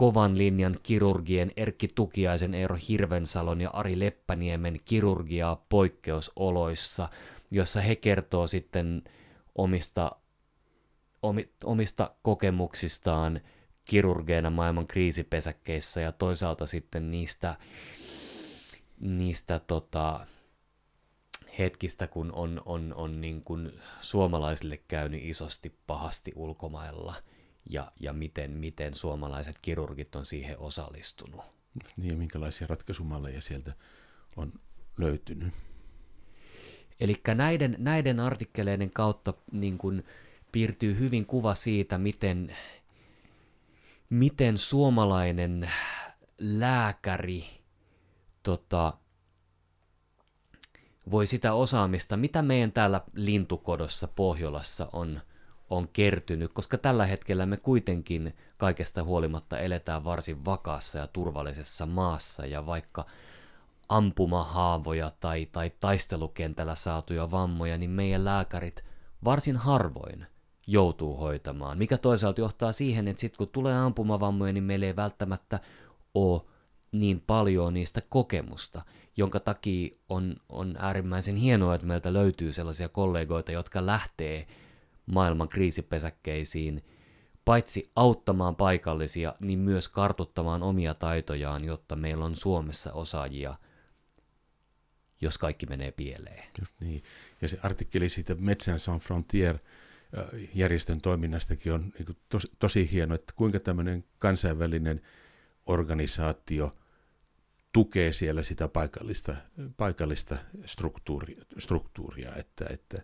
kovan 0.00 0.38
linjan 0.38 0.76
kirurgien 0.82 1.52
Erkki 1.56 1.88
Tukiaisen, 1.94 2.54
Eero 2.54 2.76
Hirvensalon 2.88 3.60
ja 3.60 3.70
Ari 3.70 3.98
Leppäniemen 3.98 4.80
kirurgiaa 4.84 5.66
poikkeusoloissa, 5.68 7.08
jossa 7.50 7.80
he 7.80 7.96
kertoo 7.96 8.46
sitten 8.46 9.02
omista, 9.54 10.12
omista 11.64 12.14
kokemuksistaan 12.22 13.40
kirurgeina 13.84 14.50
maailman 14.50 14.86
kriisipesäkkeissä 14.86 16.00
ja 16.00 16.12
toisaalta 16.12 16.66
sitten 16.66 17.10
niistä, 17.10 17.56
niistä 19.00 19.60
tota, 19.66 20.26
hetkistä, 21.58 22.06
kun 22.06 22.32
on, 22.32 22.62
on, 22.64 22.94
on 22.94 23.20
niin 23.20 23.42
kuin 23.42 23.72
suomalaisille 24.00 24.80
käynyt 24.88 25.24
isosti 25.24 25.74
pahasti 25.86 26.32
ulkomailla– 26.36 27.14
ja, 27.72 27.92
ja 28.00 28.12
miten, 28.12 28.50
miten 28.50 28.94
suomalaiset 28.94 29.56
kirurgit 29.62 30.16
on 30.16 30.26
siihen 30.26 30.58
osallistunut. 30.58 31.40
Niin 31.96 32.10
ja 32.10 32.16
minkälaisia 32.16 32.66
ratkaisumalleja 32.70 33.40
sieltä 33.40 33.72
on 34.36 34.52
löytynyt. 34.98 35.54
Eli 37.00 37.20
näiden, 37.34 37.76
näiden 37.78 38.20
artikkeleiden 38.20 38.90
kautta 38.90 39.34
niin 39.52 39.78
kun 39.78 40.04
piirtyy 40.52 40.98
hyvin 40.98 41.26
kuva 41.26 41.54
siitä, 41.54 41.98
miten, 41.98 42.56
miten 44.10 44.58
suomalainen 44.58 45.70
lääkäri 46.38 47.46
tota, 48.42 48.98
voi 51.10 51.26
sitä 51.26 51.52
osaamista, 51.52 52.16
mitä 52.16 52.42
meidän 52.42 52.72
täällä 52.72 53.00
lintukodossa 53.14 54.08
Pohjolassa 54.08 54.88
on 54.92 55.20
on 55.70 55.88
kertynyt, 55.92 56.52
koska 56.52 56.78
tällä 56.78 57.06
hetkellä 57.06 57.46
me 57.46 57.56
kuitenkin 57.56 58.36
kaikesta 58.56 59.04
huolimatta 59.04 59.58
eletään 59.58 60.04
varsin 60.04 60.44
vakaassa 60.44 60.98
ja 60.98 61.06
turvallisessa 61.06 61.86
maassa, 61.86 62.46
ja 62.46 62.66
vaikka 62.66 63.06
ampumahaavoja 63.88 65.12
tai, 65.20 65.46
tai 65.52 65.72
taistelukentällä 65.80 66.74
saatuja 66.74 67.30
vammoja, 67.30 67.78
niin 67.78 67.90
meidän 67.90 68.24
lääkärit 68.24 68.84
varsin 69.24 69.56
harvoin 69.56 70.26
joutuu 70.66 71.16
hoitamaan, 71.16 71.78
mikä 71.78 71.98
toisaalta 71.98 72.40
johtaa 72.40 72.72
siihen, 72.72 73.08
että 73.08 73.20
sitten 73.20 73.38
kun 73.38 73.48
tulee 73.48 73.76
ampumavammoja, 73.76 74.52
niin 74.52 74.64
meillä 74.64 74.86
ei 74.86 74.96
välttämättä 74.96 75.60
ole 76.14 76.42
niin 76.92 77.20
paljon 77.26 77.74
niistä 77.74 78.02
kokemusta, 78.08 78.82
jonka 79.16 79.40
takia 79.40 79.96
on, 80.08 80.36
on 80.48 80.76
äärimmäisen 80.78 81.36
hienoa, 81.36 81.74
että 81.74 81.86
meiltä 81.86 82.12
löytyy 82.12 82.52
sellaisia 82.52 82.88
kollegoita, 82.88 83.52
jotka 83.52 83.86
lähtee 83.86 84.46
maailman 85.12 85.48
kriisipesäkkeisiin, 85.48 86.84
paitsi 87.44 87.90
auttamaan 87.96 88.56
paikallisia, 88.56 89.34
niin 89.40 89.58
myös 89.58 89.88
kartuttamaan 89.88 90.62
omia 90.62 90.94
taitojaan, 90.94 91.64
jotta 91.64 91.96
meillä 91.96 92.24
on 92.24 92.36
Suomessa 92.36 92.92
osaajia, 92.92 93.54
jos 95.20 95.38
kaikki 95.38 95.66
menee 95.66 95.92
pieleen. 95.92 96.44
Just 96.60 96.72
niin. 96.80 97.02
Ja 97.42 97.48
se 97.48 97.58
artikkeli 97.62 98.08
siitä 98.08 98.34
Metsän 98.34 98.78
Sans 98.78 99.02
Frontier 99.02 99.58
järjestön 100.54 101.00
toiminnastakin 101.00 101.72
on 101.72 101.92
niin 101.98 102.16
tosi, 102.28 102.50
tosi 102.58 102.92
hieno, 102.92 103.14
että 103.14 103.32
kuinka 103.36 103.60
tämmöinen 103.60 104.04
kansainvälinen 104.18 105.00
organisaatio 105.66 106.72
tukee 107.72 108.12
siellä 108.12 108.42
sitä 108.42 108.68
paikallista, 108.68 109.36
paikallista 109.76 110.38
struktuuria, 110.66 111.44
struktuuria 111.58 112.36
että, 112.36 112.66
että 112.70 113.02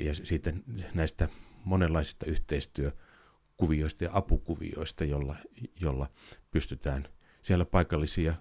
ja 0.00 0.14
sitten 0.14 0.64
näistä 0.94 1.28
monenlaisista 1.64 2.26
yhteistyökuvioista 2.26 4.04
ja 4.04 4.10
apukuvioista, 4.12 5.04
jolla, 5.04 5.36
jolla 5.80 6.10
pystytään 6.50 7.08
siellä 7.42 7.64
paikallisia 7.64 8.34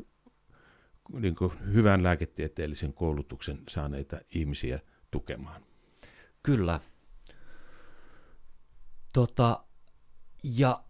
niin 1.20 1.36
hyvän 1.74 2.04
lääketieteellisen 2.04 2.94
koulutuksen 2.94 3.64
saaneita 3.70 4.18
ihmisiä 4.36 4.80
tukemaan. 5.12 5.64
Kyllä. 6.44 6.80
Tota, 9.14 9.64
ja 10.44 10.84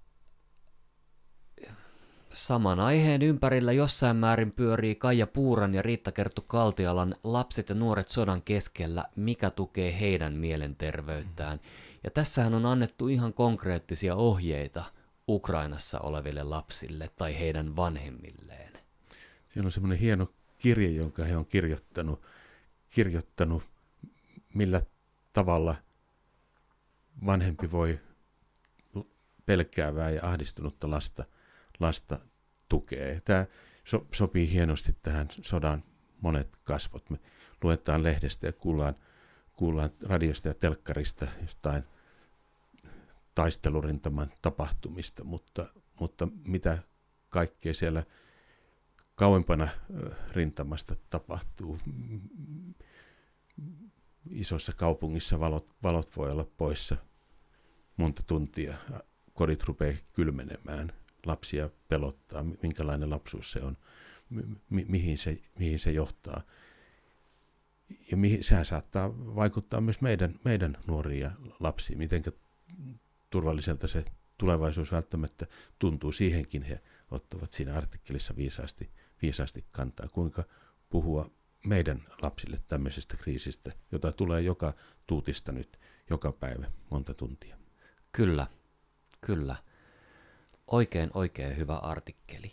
Saman 2.38 2.80
aiheen 2.80 3.22
ympärillä 3.22 3.72
jossain 3.72 4.18
määrin 4.18 4.52
pyörii 4.52 4.96
Kaija 4.96 5.28
Puuran 5.28 5.74
ja 5.74 5.82
Riitta 5.82 6.12
Kerttu 6.12 6.42
Kaltialan 6.42 7.16
Lapset 7.24 7.70
ja 7.70 7.76
nuoret 7.76 8.10
sodan 8.10 8.42
keskellä, 8.42 9.06
mikä 9.16 9.50
tukee 9.50 10.00
heidän 10.00 10.34
mielenterveyttään. 10.34 11.60
Ja 12.04 12.12
tässähän 12.12 12.54
on 12.54 12.66
annettu 12.66 13.08
ihan 13.08 13.34
konkreettisia 13.34 14.16
ohjeita 14.16 14.84
Ukrainassa 15.28 16.00
oleville 16.00 16.44
lapsille 16.44 17.10
tai 17.16 17.40
heidän 17.40 17.76
vanhemmilleen. 17.76 18.74
Siinä 19.50 19.66
on 19.66 19.72
semmoinen 19.72 20.00
hieno 20.00 20.28
kirje, 20.58 20.90
jonka 20.90 21.24
he 21.24 21.38
on 21.38 21.46
kirjoittanut, 21.46 22.22
kirjoittanut 22.90 23.64
millä 24.54 24.82
tavalla 25.34 25.76
vanhempi 27.26 27.72
voi 27.72 28.00
pelkäävää 29.46 30.10
ja 30.10 30.20
ahdistunutta 30.24 30.90
lasta, 30.90 31.26
lasta 31.80 32.20
tukee. 32.70 33.22
Tämä 33.26 33.46
so, 33.84 34.08
sopii 34.14 34.52
hienosti 34.52 34.96
tähän 35.02 35.28
sodan 35.42 35.84
monet 36.22 36.58
kasvot. 36.64 37.10
Me 37.10 37.20
luetaan 37.64 38.04
lehdestä 38.04 38.48
ja 38.48 38.54
kuullaan, 38.54 38.96
kuullaan 39.54 39.90
radiosta 40.04 40.48
ja 40.48 40.54
telkkarista 40.54 41.28
jostain 41.42 41.84
taistelurintaman 43.36 44.32
tapahtumista, 44.42 45.24
mutta, 45.24 45.70
mutta 46.00 46.28
mitä 46.44 46.78
kaikkea 47.30 47.74
siellä 47.74 48.04
kauempana 49.16 49.68
rintamasta 50.32 50.96
tapahtuu. 51.10 51.80
Isossa 54.30 54.74
kaupungissa 54.74 55.40
valot, 55.40 55.76
valot 55.84 56.18
voi 56.18 56.32
olla 56.32 56.48
poissa 56.58 56.98
monta 57.98 58.24
tuntia. 58.24 58.78
Kodit 59.34 59.64
rupeaa 59.64 59.98
kylmenemään, 60.14 60.94
lapsia 61.28 61.70
pelottaa, 61.88 62.44
minkälainen 62.44 63.10
lapsuus 63.10 63.52
se 63.52 63.62
on, 63.62 63.78
mi- 64.70 64.86
mihin, 64.88 65.18
se, 65.18 65.42
mihin 65.60 65.80
se 65.80 65.92
johtaa. 65.92 66.42
Ja 68.12 68.18
mihin, 68.18 68.44
sehän 68.44 68.66
saattaa 68.66 69.36
vaikuttaa 69.36 69.82
myös 69.82 70.02
meidän, 70.02 70.40
meidän 70.46 70.78
nuoriin 70.88 71.22
ja 71.22 71.32
lapsiin, 71.60 71.98
miten 71.98 72.24
turvalliselta 73.30 73.88
se 73.88 74.06
tulevaisuus 74.38 74.92
välttämättä 74.92 75.48
tuntuu. 75.80 76.12
Siihenkin 76.12 76.64
he 76.64 76.82
ottavat 77.12 77.52
siinä 77.52 77.76
artikkelissa 77.76 78.36
viisaasti, 78.36 78.90
viisaasti 79.22 79.66
kantaa, 79.72 80.08
kuinka 80.08 80.44
puhua 80.90 81.32
meidän 81.66 82.04
lapsille 82.22 82.60
tämmöisestä 82.68 83.18
kriisistä, 83.18 83.72
jota 83.92 84.12
tulee 84.12 84.42
joka 84.42 84.74
tuutista 85.08 85.52
nyt 85.52 85.80
joka 86.10 86.32
päivä 86.32 86.72
monta 86.90 87.14
tuntia. 87.14 87.58
Kyllä, 88.12 88.48
kyllä. 89.22 89.56
Oikein, 90.68 91.10
oikein 91.14 91.58
hyvä 91.58 91.76
artikkeli. 91.76 92.52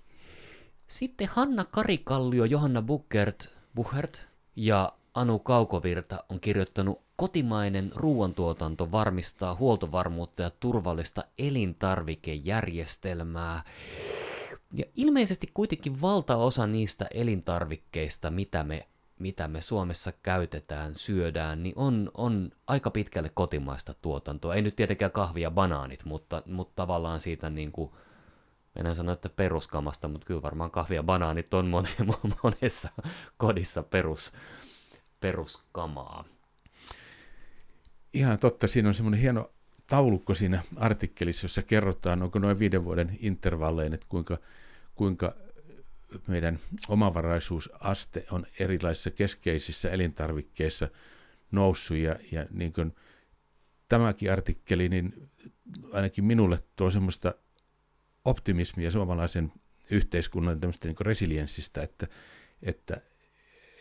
Sitten 0.86 1.28
Hanna 1.32 1.64
Karikallio, 1.64 2.44
Johanna 2.44 2.82
Buchert, 2.82 3.48
Buchert 3.74 4.26
ja 4.56 4.92
Anu 5.14 5.38
Kaukovirta 5.38 6.24
on 6.28 6.40
kirjoittanut 6.40 7.04
Kotimainen 7.16 7.92
ruoantuotanto 7.94 8.92
varmistaa 8.92 9.54
huoltovarmuutta 9.54 10.42
ja 10.42 10.50
turvallista 10.60 11.24
elintarvikejärjestelmää. 11.38 13.62
Ja 14.76 14.84
ilmeisesti 14.96 15.50
kuitenkin 15.54 16.00
valtaosa 16.00 16.66
niistä 16.66 17.06
elintarvikkeista, 17.14 18.30
mitä 18.30 18.64
me, 18.64 18.88
mitä 19.18 19.48
me 19.48 19.60
Suomessa 19.60 20.12
käytetään, 20.22 20.94
syödään, 20.94 21.62
niin 21.62 21.74
on, 21.76 22.10
on 22.14 22.50
aika 22.66 22.90
pitkälle 22.90 23.30
kotimaista 23.34 23.94
tuotantoa. 24.02 24.54
Ei 24.54 24.62
nyt 24.62 24.76
tietenkään 24.76 25.10
kahvia 25.10 25.50
banaanit, 25.50 26.04
mutta, 26.04 26.42
mutta 26.46 26.72
tavallaan 26.76 27.20
siitä 27.20 27.50
niin 27.50 27.72
kuin, 27.72 27.90
en 28.76 28.94
sano, 28.94 29.12
että 29.12 29.28
peruskamasta, 29.28 30.08
mutta 30.08 30.26
kyllä 30.26 30.42
varmaan 30.42 30.70
kahvia 30.70 31.02
banaanit 31.02 31.54
on 31.54 31.70
monessa 32.42 32.88
kodissa 33.36 33.82
perus, 33.82 34.32
peruskamaa. 35.20 36.24
Ihan 38.12 38.38
totta, 38.38 38.68
siinä 38.68 38.88
on 38.88 38.94
semmoinen 38.94 39.20
hieno 39.20 39.50
taulukko 39.86 40.34
siinä 40.34 40.62
artikkelissa, 40.76 41.44
jossa 41.44 41.62
kerrotaan, 41.62 42.22
onko 42.22 42.38
noin 42.38 42.58
viiden 42.58 42.84
vuoden 42.84 43.18
intervallein, 43.20 43.94
että 43.94 44.06
kuinka, 44.08 44.38
kuinka 44.94 45.34
meidän 46.26 46.58
omavaraisuusaste 46.88 48.26
on 48.30 48.46
erilaisissa 48.60 49.10
keskeisissä 49.10 49.90
elintarvikkeissa 49.90 50.88
noussut 51.52 51.96
ja, 51.96 52.16
ja 52.32 52.46
niin 52.50 52.72
kuin 52.72 52.94
tämäkin 53.88 54.32
artikkeli, 54.32 54.88
niin 54.88 55.30
ainakin 55.92 56.24
minulle 56.24 56.58
tuo 56.76 56.90
semmoista 56.90 57.34
optimismia 58.24 58.90
suomalaisen 58.90 59.52
yhteiskunnan 59.90 60.60
tämmöistä 60.60 60.88
niin 60.88 60.96
resilienssistä, 61.00 61.82
että, 61.82 62.06
että, 62.62 63.00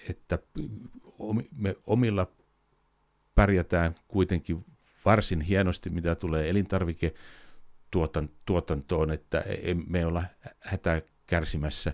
että 0.10 0.40
me 1.56 1.76
omilla 1.88 2.28
pärjätään 3.36 3.96
kuitenkin 4.08 4.66
varsin 5.06 5.42
hienosti, 5.42 5.90
mitä 5.90 6.16
tulee 6.16 6.50
elintarviketuotantoon, 6.50 9.12
että 9.12 9.44
me 9.88 10.06
olla 10.06 10.24
hätää 10.60 11.02
kärsimässä, 11.28 11.94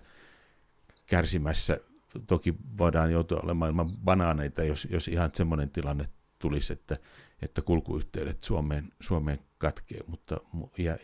kärsimässä. 1.05 1.79
Toki 2.27 2.55
voidaan 2.77 3.12
joutua 3.12 3.39
olemaan 3.43 3.69
ilman 3.69 3.97
banaaneita, 3.97 4.63
jos, 4.63 4.88
jos 4.91 5.07
ihan 5.07 5.31
semmoinen 5.33 5.69
tilanne 5.69 6.09
tulisi, 6.39 6.73
että, 6.73 6.97
että 7.41 7.62
kulkuyhteydet 7.62 8.43
Suomeen, 8.43 8.93
Suomeen 8.99 9.39
katkee, 9.57 10.01
mutta 10.07 10.38
ja 10.77 10.97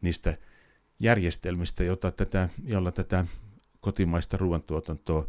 niistä 0.00 0.36
järjestelmistä, 1.04 1.84
jota 1.84 2.10
tätä, 2.10 2.48
jolla 2.64 2.92
tätä 2.92 3.26
kotimaista 3.80 4.36
ruoantuotantoa 4.36 5.26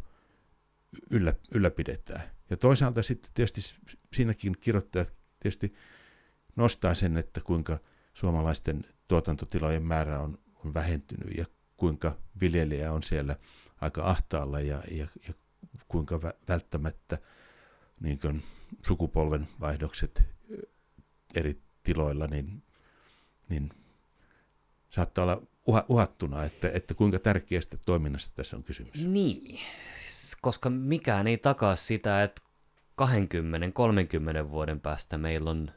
yllä, 1.11 1.33
ylläpidetään. 1.53 2.23
Ja 2.49 2.57
toisaalta 2.57 3.03
sitten 3.03 3.31
tietysti 3.33 3.61
siinäkin 4.13 4.55
kirjoittajat 4.59 5.13
tietysti 5.39 5.73
nostaa 6.55 6.95
sen, 6.95 7.17
että 7.17 7.41
kuinka 7.41 7.79
suomalaisten 8.13 8.85
tuotantotilojen 9.07 9.83
määrä 9.83 10.19
on, 10.19 10.37
on 10.65 10.73
vähentynyt 10.73 11.37
ja 11.37 11.45
kuinka 11.77 12.17
viljelijä 12.41 12.91
on 12.91 13.03
siellä 13.03 13.35
aika 13.81 14.03
ahtaalla 14.03 14.59
ja, 14.59 14.83
ja, 14.91 15.07
ja 15.27 15.33
kuinka 15.87 16.19
välttämättä 16.47 17.17
niin 17.99 18.19
kuin 18.19 18.43
sukupolven 18.87 19.47
vaihdokset 19.59 20.23
eri 21.35 21.61
tiloilla 21.83 22.27
niin, 22.27 22.63
niin 23.49 23.69
saattaa 24.89 25.23
olla 25.23 25.41
uhattuna, 25.89 26.43
että, 26.43 26.69
että 26.73 26.93
kuinka 26.93 27.19
tärkeästä 27.19 27.77
toiminnasta 27.85 28.35
tässä 28.35 28.57
on 28.57 28.63
kysymys. 28.63 29.05
Niin, 29.05 29.59
koska 30.41 30.69
mikään 30.69 31.27
ei 31.27 31.37
takaa 31.37 31.75
sitä, 31.75 32.23
että 32.23 32.41
20-30 33.01 34.49
vuoden 34.49 34.79
päästä 34.79 35.17
meillä 35.17 35.49
on 35.49 35.71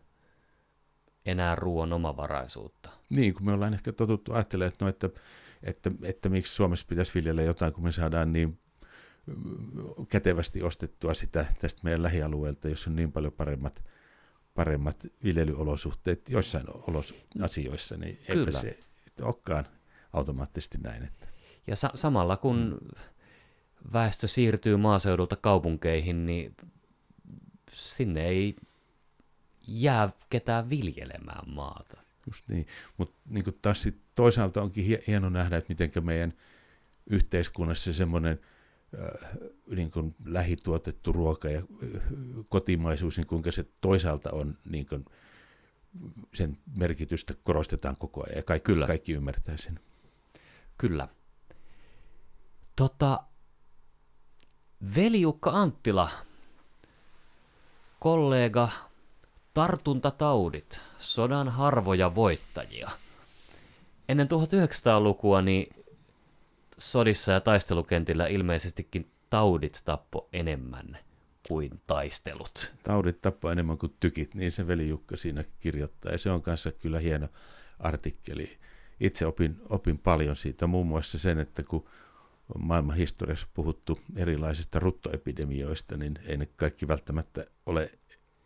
enää 1.27 1.55
ruoan 1.55 1.92
omavaraisuutta. 1.92 2.90
Niin, 3.09 3.35
kun 3.35 3.46
me 3.46 3.53
ollaan 3.53 3.74
ehkä 3.74 3.92
totuttu 3.92 4.33
ajattelemaan, 4.33 4.68
että, 4.68 4.85
no, 4.85 4.88
että, 4.88 5.11
että, 5.62 5.90
että 6.03 6.29
miksi 6.29 6.55
Suomessa 6.55 6.87
pitäisi 6.88 7.14
viljellä 7.14 7.42
jotain, 7.42 7.72
kun 7.72 7.85
me 7.85 7.92
saadaan 7.92 8.33
niin 8.33 8.59
kätevästi 10.09 10.62
ostettua 10.62 11.14
sitä 11.14 11.46
tästä 11.61 11.81
meidän 11.85 12.03
lähialueelta, 12.03 12.68
jos 12.68 12.87
on 12.87 12.96
niin 12.96 13.12
paljon 13.12 13.33
paremmat, 13.33 13.85
paremmat 14.55 15.07
viljelyolosuhteet 15.24 16.31
joissain 16.31 16.66
olos, 16.68 17.14
asioissa, 17.42 17.96
niin 17.96 18.18
eipä 18.29 18.53
se 18.53 18.79
olekaan 19.22 19.66
automaattisesti 20.12 20.79
näin. 20.79 21.03
Että. 21.05 21.27
Ja 21.66 21.77
sa- 21.77 21.92
samalla 21.94 22.37
kun 22.37 22.79
väestö 23.92 24.29
siirtyy 24.29 24.77
maaseudulta 24.77 25.37
kaupunkeihin, 25.37 26.27
niin 26.27 26.57
sinne 27.73 28.27
ei 28.27 28.57
jää 29.66 30.12
ketään 30.31 30.71
viljelemään 30.71 31.55
maata. 31.55 31.97
Just 32.27 32.49
niin, 32.49 32.66
mutta 32.97 33.16
niin 33.29 33.44
taas 33.62 33.83
sit 33.83 33.97
toisaalta 34.14 34.62
onkin 34.62 35.01
hieno 35.07 35.29
nähdä, 35.29 35.57
että 35.57 35.68
miten 35.68 36.05
meidän 36.05 36.33
yhteiskunnassa 37.11 37.92
semmoinen 37.92 38.40
äh, 38.99 39.31
niin 39.71 39.90
kuin 39.90 40.14
lähituotettu 40.25 41.12
ruoka 41.12 41.49
ja 41.49 41.59
äh, 41.59 42.03
kotimaisuus, 42.49 43.16
niin 43.16 43.27
kuinka 43.27 43.53
se 43.53 43.66
toisaalta 43.81 44.31
on 44.31 44.59
niin 44.64 44.87
kuin, 44.87 45.05
sen 46.35 46.59
merkitystä 46.77 47.35
korostetaan 47.44 47.97
koko 47.97 48.25
ajan 48.27 48.37
ja 48.37 48.42
kaikki, 48.42 48.73
Kyllä. 48.73 48.87
kaikki 48.87 49.12
ymmärtää 49.12 49.57
sen. 49.57 49.81
Kyllä. 50.79 51.09
Tota, 52.77 53.23
Veliukka 54.95 55.51
Anttila, 55.51 56.11
kollega, 58.01 58.69
tartuntataudit, 59.55 60.81
sodan 60.99 61.49
harvoja 61.49 62.14
voittajia. 62.14 62.91
Ennen 64.09 64.29
1900-lukua 64.29 65.43
niin 65.43 65.85
sodissa 66.79 67.33
ja 67.33 67.41
taistelukentillä 67.41 68.27
ilmeisestikin 68.27 69.11
taudit 69.31 69.83
tappo 69.85 70.29
enemmän 70.33 70.99
kuin 71.49 71.81
taistelut. 71.87 72.75
Taudit 72.83 73.21
tappo 73.23 73.51
enemmän 73.51 73.79
kuin 73.79 73.97
tykit, 74.01 74.35
niin 74.35 74.53
se 74.53 74.67
veli 74.67 74.88
Jukka 74.88 75.17
siinä 75.17 75.45
kirjoittaa. 75.61 76.12
Ja 76.12 76.19
se 76.19 76.31
on 76.31 76.43
kanssa 76.43 76.73
kyllä 76.73 76.99
hieno 76.99 77.29
artikkeli. 77.79 78.59
Itse 79.00 79.26
opin, 79.26 79.56
opin 79.68 79.98
paljon 79.98 80.37
siitä, 80.37 80.66
muun 80.66 80.87
muassa 80.87 81.18
sen, 81.18 81.38
että 81.38 81.62
kun 81.62 81.88
maailman 82.58 82.96
historiassa 82.96 83.46
puhuttu 83.54 84.00
erilaisista 84.16 84.78
ruttoepidemioista, 84.78 85.96
niin 85.96 86.14
ei 86.26 86.37
ne 86.37 86.46
kaikki 86.46 86.88
välttämättä 86.88 87.44
ole 87.66 87.98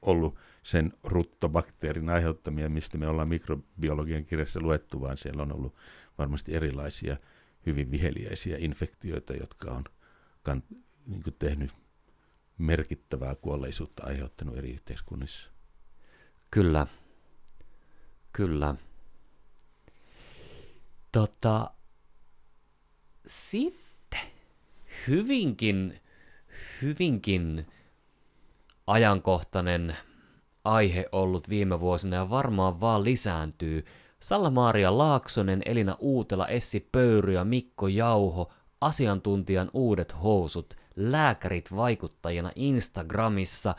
ollut 0.02 0.38
sen 0.62 0.92
ruttobakteerin 1.04 2.08
aiheuttamia, 2.08 2.68
mistä 2.68 2.98
me 2.98 3.08
ollaan 3.08 3.28
mikrobiologian 3.28 4.24
kirjassa 4.24 4.60
luettu, 4.60 5.00
vaan 5.00 5.16
siellä 5.16 5.42
on 5.42 5.52
ollut 5.52 5.74
varmasti 6.18 6.54
erilaisia 6.54 7.16
hyvin 7.66 7.90
viheliäisiä 7.90 8.56
infektioita, 8.60 9.32
jotka 9.32 9.70
on 9.70 9.84
kan, 10.42 10.62
niin 11.06 11.22
tehnyt 11.38 11.70
merkittävää 12.58 13.34
kuolleisuutta 13.34 14.06
aiheuttanut 14.06 14.56
eri 14.56 14.70
yhteiskunnissa. 14.70 15.50
Kyllä, 16.50 16.86
kyllä. 18.32 18.74
Tota, 21.12 21.70
sitten 23.26 24.20
hyvinkin, 25.08 26.00
hyvinkin 26.82 27.66
ajankohtainen 28.86 29.96
aihe 30.64 31.06
ollut 31.12 31.48
viime 31.48 31.80
vuosina 31.80 32.16
ja 32.16 32.30
varmaan 32.30 32.80
vaan 32.80 33.04
lisääntyy. 33.04 33.84
Salla-Maaria 34.20 34.98
Laaksonen, 34.98 35.62
Elina 35.64 35.96
Uutela, 36.00 36.48
Essi 36.48 36.88
Pöyry 36.92 37.32
ja 37.32 37.44
Mikko 37.44 37.88
Jauho, 37.88 38.52
asiantuntijan 38.80 39.70
uudet 39.72 40.22
housut, 40.22 40.74
lääkärit 40.96 41.76
vaikuttajina 41.76 42.50
Instagramissa. 42.54 43.74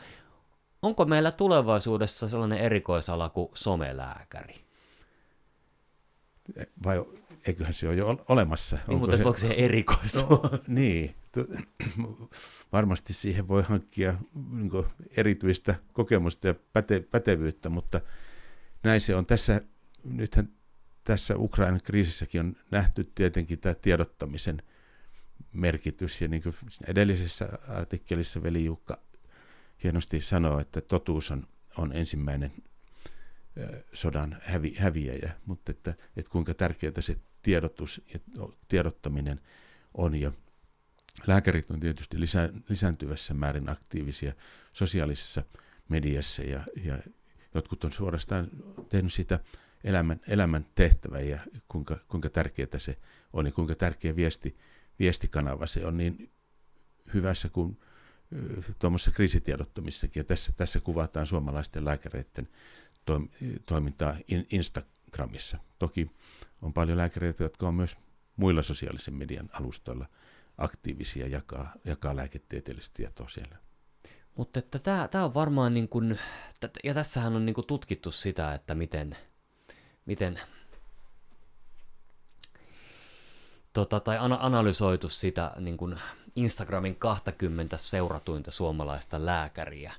Onko 0.82 1.04
meillä 1.04 1.32
tulevaisuudessa 1.32 2.28
sellainen 2.28 2.58
erikoisala 2.58 3.28
kuin 3.28 3.48
somelääkäri? 3.54 4.64
Vai 6.84 7.04
eiköhän 7.46 7.74
se 7.74 7.88
ole 7.88 7.96
jo 7.96 8.24
olemassa? 8.28 8.78
Niin, 8.88 8.98
mutta 8.98 9.16
se... 9.16 9.24
voiko 9.24 9.38
se 9.38 9.46
erikoistua? 9.46 10.40
No, 10.52 10.58
niin, 10.68 11.14
varmasti 12.72 13.12
siihen 13.12 13.48
voi 13.48 13.62
hankkia 13.62 14.14
niin 14.50 14.84
erityistä 15.16 15.74
kokemusta 15.92 16.46
ja 16.46 16.54
päte, 16.72 17.00
pätevyyttä, 17.00 17.68
mutta 17.68 18.00
näin 18.82 19.00
se 19.00 19.14
on 19.14 19.26
tässä, 19.26 19.60
nythän 20.04 20.48
tässä 21.04 21.36
Ukrainan 21.36 21.80
kriisissäkin 21.84 22.40
on 22.40 22.56
nähty 22.70 23.10
tietenkin 23.14 23.58
tämä 23.58 23.74
tiedottamisen 23.74 24.62
merkitys, 25.52 26.20
ja 26.20 26.28
niin 26.28 26.42
kuin 26.42 26.54
edellisessä 26.86 27.48
artikkelissa 27.68 28.42
veli 28.42 28.64
Jukka 28.64 28.98
hienosti 29.84 30.20
sanoo, 30.20 30.60
että 30.60 30.80
totuus 30.80 31.30
on, 31.30 31.46
on 31.76 31.92
ensimmäinen 31.96 32.52
sodan 33.92 34.36
hävi, 34.42 34.74
häviäjä, 34.78 35.32
mutta 35.46 35.70
että, 35.70 35.94
että 36.16 36.30
kuinka 36.30 36.54
tärkeää 36.54 37.00
se 37.00 37.16
tiedotus 37.44 38.00
ja 38.14 38.18
tiedottaminen 38.68 39.40
on, 39.94 40.14
ja 40.14 40.32
Lääkärit 41.26 41.70
on 41.70 41.80
tietysti 41.80 42.20
lisä, 42.20 42.52
lisääntyvässä 42.68 43.34
määrin 43.34 43.68
aktiivisia 43.68 44.32
sosiaalisessa 44.72 45.42
mediassa 45.88 46.42
ja, 46.42 46.64
ja 46.84 46.98
jotkut 47.54 47.84
on 47.84 47.92
suorastaan 47.92 48.48
tehnyt 48.88 49.12
sitä 49.12 49.40
elämän, 49.84 50.20
elämän 50.28 50.66
tehtävä 50.74 51.20
ja 51.20 51.38
kuinka, 51.68 51.98
kuinka 52.08 52.30
tärkeää 52.30 52.78
se 52.78 52.98
on 53.32 53.46
ja 53.46 53.52
kuinka 53.52 53.74
tärkeä 53.74 54.16
viesti, 54.16 54.56
viestikanava 54.98 55.66
se 55.66 55.86
on 55.86 55.96
niin 55.96 56.30
hyvässä 57.14 57.48
kuin 57.48 57.78
tuommoisessa 58.78 59.10
kriisitiedottamissakin. 59.10 60.20
Ja 60.20 60.24
tässä, 60.24 60.52
tässä 60.56 60.80
kuvataan 60.80 61.26
suomalaisten 61.26 61.84
lääkäreiden 61.84 62.48
toimintaa 63.66 64.16
Instagramissa. 64.50 65.58
Toki 65.78 66.10
on 66.64 66.72
paljon 66.72 66.98
lääkäreitä, 66.98 67.42
jotka 67.42 67.68
on 67.68 67.74
myös 67.74 67.96
muilla 68.36 68.62
sosiaalisen 68.62 69.14
median 69.14 69.50
alustoilla– 69.52 70.06
aktiivisia 70.58 71.26
jakaa, 71.26 71.72
jakaa 71.84 72.16
lääketieteellistä 72.16 72.94
tietoa 72.94 73.28
siellä. 73.28 73.56
Mutta 74.36 74.62
tämä, 74.62 75.24
on 75.24 75.34
varmaan, 75.34 75.74
niin 75.74 75.88
kuin, 75.88 76.18
ja 76.84 76.94
tässähän 76.94 77.36
on 77.36 77.46
niin 77.46 77.54
kuin 77.54 77.66
tutkittu 77.66 78.12
sitä, 78.12 78.54
että 78.54 78.74
miten, 78.74 79.16
miten 80.06 80.40
tota, 83.72 84.00
tai 84.00 84.18
analysoitu 84.20 85.08
sitä 85.08 85.52
niin 85.58 85.76
kuin 85.76 86.00
Instagramin 86.36 86.96
20 86.96 87.76
seuratuinta 87.76 88.50
suomalaista 88.50 89.26
lääkäriä. 89.26 89.92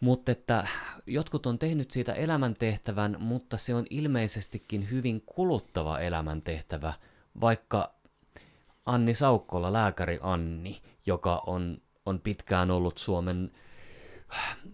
Mutta 0.00 0.32
että 0.32 0.66
jotkut 1.06 1.46
on 1.46 1.58
tehnyt 1.58 1.90
siitä 1.90 2.12
elämäntehtävän, 2.12 3.16
mutta 3.20 3.56
se 3.56 3.74
on 3.74 3.86
ilmeisestikin 3.90 4.90
hyvin 4.90 5.22
kuluttava 5.26 5.98
elämäntehtävä, 5.98 6.92
vaikka 7.40 7.94
Anni 8.86 9.14
Saukkola, 9.14 9.72
lääkäri 9.72 10.18
Anni, 10.22 10.82
joka 11.06 11.42
on, 11.46 11.82
on 12.06 12.20
pitkään 12.20 12.70
ollut 12.70 12.98
Suomen, 12.98 13.52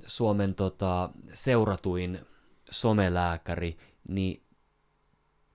Suomen 0.07 0.55
tota, 0.55 1.11
seuratuin 1.35 2.19
somelääkäri, 2.71 3.79
niin 4.09 4.43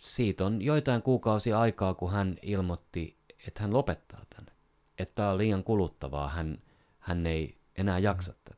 siitä 0.01 0.45
on 0.45 0.61
joitain 0.61 1.01
kuukausia 1.01 1.59
aikaa, 1.59 1.93
kun 1.93 2.11
hän 2.11 2.37
ilmoitti, 2.41 3.17
että 3.47 3.61
hän 3.61 3.73
lopettaa 3.73 4.19
tämän. 4.35 4.57
Että 4.99 5.15
tämä 5.15 5.29
on 5.29 5.37
liian 5.37 5.63
kuluttavaa, 5.63 6.29
hän, 6.29 6.57
hän 6.99 7.25
ei 7.25 7.57
enää 7.75 7.99
jaksa 7.99 8.33
tätä. 8.43 8.56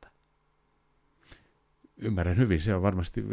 Ymmärrän 2.00 2.38
hyvin, 2.38 2.62
se 2.62 2.76
on 2.76 2.82
varmasti 2.82 3.24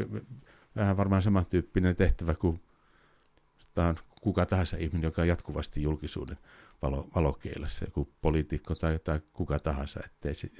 vähän 0.76 0.96
varmaan 0.96 1.22
samantyyppinen 1.22 1.96
tehtävä 1.96 2.34
kuin 2.34 2.60
tämä 3.74 3.88
on 3.88 3.96
kuka 4.20 4.46
tahansa 4.46 4.76
ihminen, 4.76 5.02
joka 5.02 5.22
on 5.22 5.28
jatkuvasti 5.28 5.82
julkisuuden 5.82 6.38
valo, 6.82 7.08
valokeilassa, 7.14 7.84
joku 7.84 8.08
poliitikko 8.20 8.74
tai, 8.74 8.98
tai 8.98 9.20
kuka 9.32 9.58
tahansa, 9.58 10.00
ettei 10.04 10.34
si, 10.34 10.52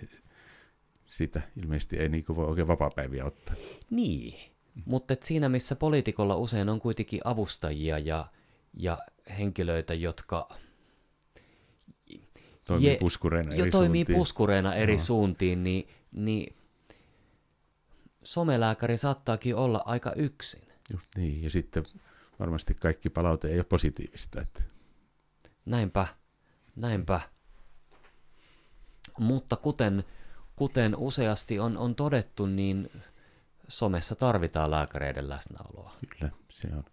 sitä 1.07 1.43
ilmeisesti 1.57 1.97
ei 1.97 2.09
niin 2.09 2.25
voi 2.29 2.47
oikein 2.47 2.69
vapaa-päiviä 2.69 3.25
ottaa. 3.25 3.55
Niin, 3.91 4.35
mm. 4.75 4.83
mutta 4.87 5.17
siinä 5.23 5.49
missä 5.49 5.77
poliitikolla 5.77 6.37
usein 6.37 6.69
on 6.69 6.81
kuitenkin 6.81 7.21
avustajia 7.25 7.99
ja, 7.99 8.27
ja 8.75 8.99
henkilöitä, 9.39 9.95
jotka 9.95 10.49
toimii 12.65 12.97
puskureina 12.97 13.55
eri 13.55 13.71
toimii 13.71 14.01
suuntiin. 14.01 14.19
puskureina 14.19 14.75
eri 14.75 14.93
no. 14.93 14.99
suuntiin, 14.99 15.65
niin, 15.65 15.89
niin 16.13 16.56
somelääkäri 18.27 18.97
saattaakin 18.97 19.57
olla 19.57 19.83
aika 19.85 20.13
yksin. 20.13 20.69
Just 20.93 21.07
niin, 21.17 21.43
ja 21.43 21.51
sitten 21.51 21.85
varmasti 22.39 22.75
kaikki 22.75 23.11
palaute 23.11 23.49
ei 23.49 23.59
ole 23.59 23.65
positiivista. 23.65 24.41
Että... 24.41 24.63
Näinpä, 25.67 26.07
näinpä. 26.77 27.21
Mutta 29.19 29.57
kuten, 29.57 30.05
kuten 30.57 30.97
useasti 30.97 31.59
on, 31.59 31.77
on 31.79 31.95
todettu, 31.95 32.47
niin 32.47 32.91
somessa 33.69 34.15
tarvitaan 34.15 34.71
lääkäreiden 34.71 35.29
läsnäoloa. 35.29 35.97
Kyllä, 36.09 36.33
se 36.51 36.69
on 36.77 36.85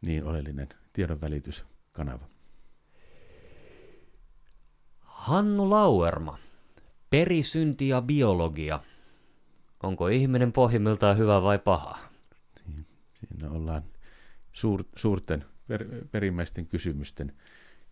niin 0.00 0.24
oleellinen 0.24 0.68
tiedonvälityskanava. 0.92 2.28
Hannu 5.00 5.70
Lauerma, 5.70 6.38
perisynti 7.10 7.88
ja 7.88 8.02
biologia. 8.02 8.80
Onko 9.82 10.08
ihminen 10.08 10.52
pohjimmiltaan 10.52 11.18
hyvä 11.18 11.42
vai 11.42 11.58
paha? 11.58 11.98
Siinä 13.14 13.50
ollaan 13.50 13.82
suur, 14.52 14.84
suurten 14.96 15.44
per, 15.68 15.84
perimmäisten 16.10 16.66
kysymysten, 16.66 17.32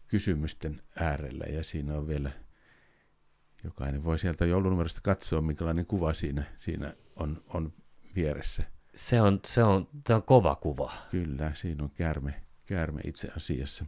kysymysten 0.07 0.83
äärellä 1.01 1.45
ja 1.45 1.65
siinä 1.65 1.95
on 1.95 2.09
vielä, 2.09 2.31
jokainen 3.65 4.05
voi 4.05 4.19
sieltä 4.19 4.47
joulunumerosta 4.47 5.01
katsoa, 5.03 5.41
minkälainen 5.41 5.87
kuva 5.87 6.15
siinä, 6.15 6.45
siinä 6.59 6.95
on, 7.17 7.43
on 7.49 7.73
vieressä. 8.17 8.63
Se 8.95 9.21
on, 9.21 9.41
se, 9.47 9.65
on, 9.65 9.89
se 10.07 10.15
on 10.15 10.23
kova 10.23 10.55
kuva. 10.55 10.93
Kyllä, 11.11 11.53
siinä 11.55 11.85
on 11.85 11.91
käärme, 11.91 12.43
käärme 12.67 13.01
itse 13.05 13.29
asiassa. 13.37 13.87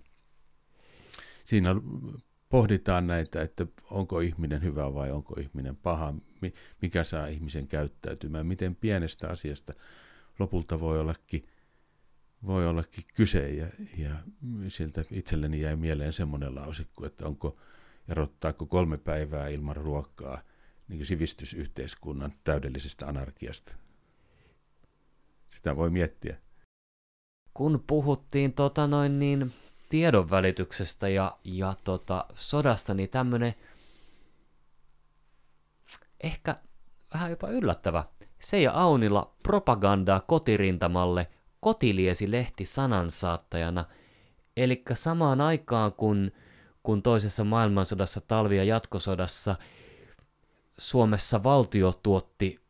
Siinä 1.45 1.71
pohditaan 2.49 3.07
näitä, 3.07 3.43
että 3.43 3.67
onko 3.91 4.21
ihminen 4.21 4.63
hyvä 4.63 4.95
vai 4.95 5.11
onko 5.11 5.35
ihminen 5.41 5.77
paha, 5.77 6.15
mikä 6.83 7.05
saa 7.05 7.27
ihmisen 7.27 7.69
käyttäytymään, 7.69 8.47
miten 8.47 8.77
pienestä 8.77 9.29
asiasta 9.29 9.73
lopulta 10.39 10.81
voi 10.81 11.01
ollakin 11.01 11.49
voi 12.47 12.67
ollakin 12.67 13.05
kyse 13.15 13.49
ja, 13.49 13.67
ja 13.97 14.11
siltä 14.69 15.05
itselleni 15.11 15.61
jäi 15.61 15.77
mieleen 15.77 16.13
semmoinen 16.13 16.55
lause, 16.55 16.87
että 17.07 17.27
onko 17.27 17.57
erottaako 18.09 18.67
kolme 18.67 18.99
päivää 18.99 19.49
ilman 19.49 19.77
ruokaa 19.77 20.43
niin 20.89 21.07
sivistysyhteiskunnan 21.07 22.33
täydellisestä 22.45 23.07
anarkiasta. 23.07 23.77
Sitä 25.49 25.77
voi 25.77 25.91
miettiä. 25.91 26.37
Kun 27.55 27.85
puhuttiin 27.87 28.53
tota 28.53 28.87
noin 28.87 29.19
niin 29.19 29.53
tiedonvälityksestä 29.89 31.09
ja, 31.09 31.37
ja 31.45 31.75
tota 31.85 32.25
sodasta, 32.35 32.95
niin 32.95 33.09
tämmöinen 33.09 33.55
ehkä 36.23 36.57
vähän 37.15 37.31
jopa 37.31 37.49
yllättävä. 37.49 38.05
Seija 38.41 38.73
Aunilla 38.73 39.35
propagandaa 39.43 40.21
kotirintamalle– 40.21 41.27
Kotiliesi-lehti 41.61 42.65
sanansaattajana, 42.65 43.85
eli 44.57 44.83
samaan 44.95 45.41
aikaan 45.41 45.93
kun, 45.93 46.33
kun 46.83 47.03
toisessa 47.03 47.45
maailmansodassa, 47.45 48.21
talvi- 48.21 48.57
ja 48.57 48.65
jatkosodassa 48.65 49.57
Suomessa 50.79 51.43
valtio 51.43 51.93
tuotti 52.03 52.61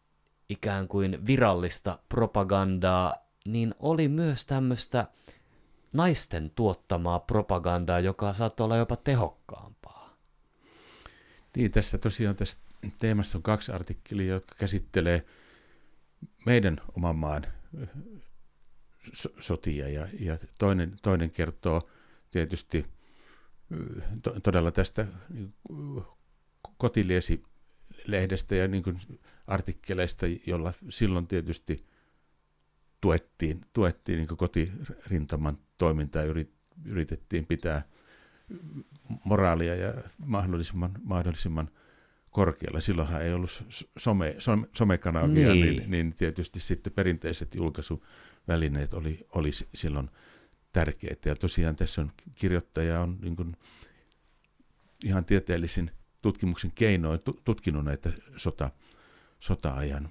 ikään 0.48 0.88
kuin 0.88 1.26
virallista 1.26 1.98
propagandaa, 2.08 3.14
niin 3.44 3.74
oli 3.78 4.08
myös 4.08 4.46
tämmöistä 4.46 5.06
naisten 5.92 6.50
tuottamaa 6.50 7.20
propagandaa, 7.20 8.00
joka 8.00 8.34
saattoi 8.34 8.64
olla 8.64 8.76
jopa 8.76 8.96
tehokkaampaa. 8.96 10.16
Niin, 11.56 11.70
tässä 11.70 11.98
tosiaan 11.98 12.36
tässä 12.36 12.58
teemassa 12.98 13.38
on 13.38 13.42
kaksi 13.42 13.72
artikkelia, 13.72 14.34
jotka 14.34 14.54
käsittelee 14.58 15.26
meidän 16.46 16.80
oman 16.96 17.16
maan 17.16 17.46
so- 19.12 19.34
sotia. 19.38 19.88
Ja, 19.88 20.08
ja 20.20 20.38
toinen, 20.58 20.96
toinen 21.02 21.30
kertoo 21.30 21.90
tietysti 22.32 22.86
to, 24.22 24.40
todella 24.40 24.70
tästä 24.70 25.06
kotiliesi-lehdestä 26.78 28.54
ja 28.54 28.68
niin 28.68 29.00
artikkeleista, 29.46 30.26
jolla 30.46 30.72
silloin 30.88 31.26
tietysti 31.26 31.87
tuettiin, 33.00 33.60
tuettiin 33.72 34.16
niin 34.16 34.36
kotirintaman 34.36 35.56
toimintaa 35.78 36.22
ja 36.22 36.34
yritettiin 36.84 37.46
pitää 37.46 37.82
moraalia 39.24 39.74
ja 39.74 39.94
mahdollisimman, 40.18 40.92
mahdollisimman 41.04 41.70
korkealla. 42.30 42.80
Silloinhan 42.80 43.22
ei 43.22 43.32
ollut 43.32 43.64
some, 43.98 44.34
some, 44.38 44.66
somekanavia, 44.72 45.54
niin. 45.54 45.76
Niin, 45.76 45.90
niin 45.90 46.14
tietysti 46.14 46.60
sitten 46.60 46.92
perinteiset 46.92 47.54
julkaisuvälineet 47.54 48.94
oli, 48.94 49.26
oli 49.34 49.50
silloin 49.74 50.10
tärkeitä. 50.72 51.28
Ja 51.28 51.36
tosiaan 51.36 51.76
tässä 51.76 52.00
on 52.00 52.12
kirjoittaja 52.34 53.00
on 53.00 53.18
niin 53.20 53.36
kuin 53.36 53.56
ihan 55.04 55.24
tieteellisin 55.24 55.90
tutkimuksen 56.22 56.72
keinoin 56.74 57.20
tutkinut 57.44 57.84
näitä 57.84 58.12
sota, 58.36 58.70
sota-ajan 59.38 60.10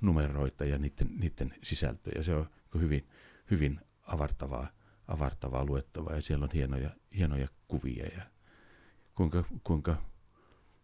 numeroita 0.00 0.64
ja 0.64 0.78
niiden, 0.78 1.08
niiden 1.16 1.54
sisältöjä. 1.62 2.22
Se 2.22 2.34
on 2.34 2.48
hyvin, 2.78 3.08
hyvin 3.50 3.80
avartavaa, 4.02 4.68
avartavaa 5.08 5.64
luettavaa 5.64 6.14
ja 6.14 6.22
siellä 6.22 6.44
on 6.44 6.50
hienoja, 6.54 6.90
hienoja 7.16 7.48
kuvia 7.68 8.06
ja 8.16 8.22
kuinka, 9.14 9.44
kuinka 9.64 10.02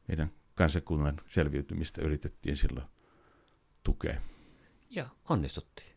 meidän 0.09 0.31
kansakunnan 0.55 1.21
selviytymistä 1.27 2.03
yritettiin 2.03 2.57
silloin 2.57 2.87
tukea. 3.83 4.21
Ja 4.91 5.09
onnistuttiin. 5.29 5.97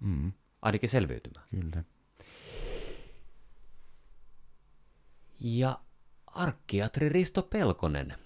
Mm. 0.00 0.32
Ainakin 0.62 0.88
selviytymään. 0.88 1.48
Kyllä. 1.50 1.84
Ja 5.40 5.80
arkkiatri 6.26 7.08
Risto 7.08 7.42
Pelkonen, 7.42 8.18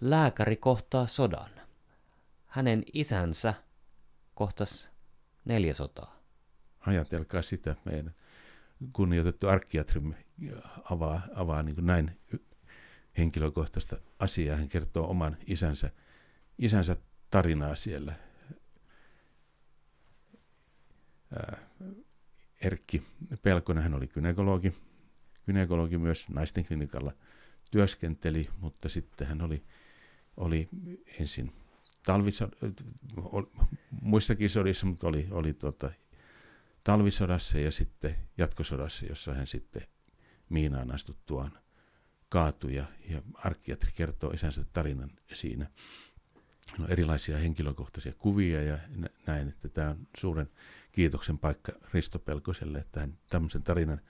lääkäri 0.00 0.56
kohtaa 0.56 1.06
sodan. 1.06 1.50
Hänen 2.54 2.82
isänsä 2.92 3.54
kohtas 4.34 4.90
neljä 5.44 5.74
sotaa. 5.74 6.20
Ajatelkaa 6.80 7.42
sitä, 7.42 7.76
meidän 7.84 8.14
kunnioitettu 8.92 9.48
arkkiatrimme 9.48 10.24
avaa, 10.90 11.22
avaa 11.34 11.62
niin 11.62 11.86
näin 11.86 12.20
henkilökohtaista 13.18 13.96
asiaa. 14.18 14.56
Hän 14.56 14.68
kertoo 14.68 15.10
oman 15.10 15.36
isänsä, 15.46 15.90
isänsä 16.58 16.96
tarinaa 17.30 17.76
siellä. 17.76 18.14
Erkki 22.60 23.02
Pelkonen, 23.42 23.82
hän 23.82 23.94
oli 23.94 24.06
kynekologi, 24.06 24.74
kynekologi 25.46 25.98
myös 25.98 26.28
naisten 26.28 26.64
klinikalla 26.64 27.12
työskenteli, 27.70 28.48
mutta 28.60 28.88
sitten 28.88 29.26
hän 29.26 29.42
oli, 29.42 29.64
oli 30.36 30.68
ensin 31.20 31.63
talvisod- 32.06 33.66
muissakin 34.02 34.50
sodissa, 34.50 34.86
mutta 34.86 35.06
oli, 35.06 35.28
oli 35.30 35.54
tuota, 35.54 35.90
talvisodassa 36.84 37.58
ja 37.58 37.72
sitten 37.72 38.16
jatkosodassa, 38.38 39.06
jossa 39.06 39.34
hän 39.34 39.46
sitten 39.46 39.82
miinaan 40.48 40.94
astuttuaan 40.94 41.58
kaatui 42.28 42.74
ja, 42.74 42.84
ja 43.08 43.22
arkkiatri 43.34 43.90
kertoo 43.94 44.30
isänsä 44.30 44.64
tarinan 44.72 45.10
siinä. 45.32 45.70
On 46.80 46.90
erilaisia 46.90 47.38
henkilökohtaisia 47.38 48.12
kuvia 48.18 48.62
ja 48.62 48.78
näin, 49.26 49.48
että 49.48 49.68
tämä 49.68 49.90
on 49.90 50.06
suuren 50.16 50.50
kiitoksen 50.92 51.38
paikka 51.38 51.72
Risto 51.94 52.18
Pelkoselle, 52.18 52.78
että 52.78 53.00
hän 53.00 53.18
tämmöisen 53.28 53.62
tarinan 53.62 54.00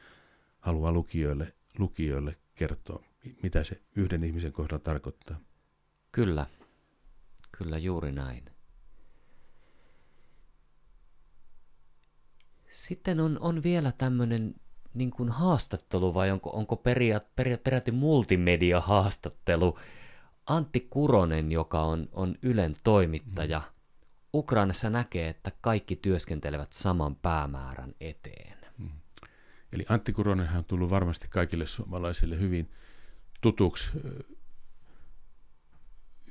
haluaa 0.61 0.93
lukijoille, 0.93 1.55
lukijoille 1.79 2.37
kertoa, 2.55 3.05
mitä 3.43 3.65
se 3.65 3.81
yhden 3.97 4.25
ihmisen 4.25 4.53
kohdalla 4.53 4.85
tarkoittaa. 4.85 5.41
Kyllä, 6.13 6.47
kyllä 7.59 7.79
juuri 7.79 8.13
näin. 8.13 8.45
Sitten 12.69 13.21
on, 13.21 13.39
on 13.41 13.63
vielä 13.63 13.93
tämmöinen 13.93 14.55
niin 14.95 15.11
kuin 15.11 15.29
haastattelu 15.29 16.15
vai 16.15 16.31
onko, 16.31 16.51
onko 16.51 16.77
periaat, 16.77 17.37
periaat, 17.37 17.63
peräti 17.63 17.91
multimedia-haastattelu. 17.91 19.79
Antti 20.47 20.81
Kuronen, 20.81 21.53
joka 21.53 21.83
on, 21.83 22.09
on 22.13 22.39
Ylen 22.43 22.75
toimittaja, 22.85 23.59
mm. 23.59 23.65
Ukrainassa 24.35 24.91
näkee, 24.91 25.29
että 25.29 25.53
kaikki 25.61 25.97
työskentelevät 25.97 26.73
saman 26.73 27.17
päämäärän 27.17 27.95
eteen. 28.01 28.59
Mm. 28.79 28.91
Eli 29.73 29.87
Antti 29.89 30.13
Kuronen 30.13 30.49
on 30.57 30.65
tullut 30.69 30.91
varmasti 30.91 31.29
kaikille 31.31 31.67
suomalaisille 31.67 32.39
hyvin 32.39 32.71
tutuksi 33.41 33.91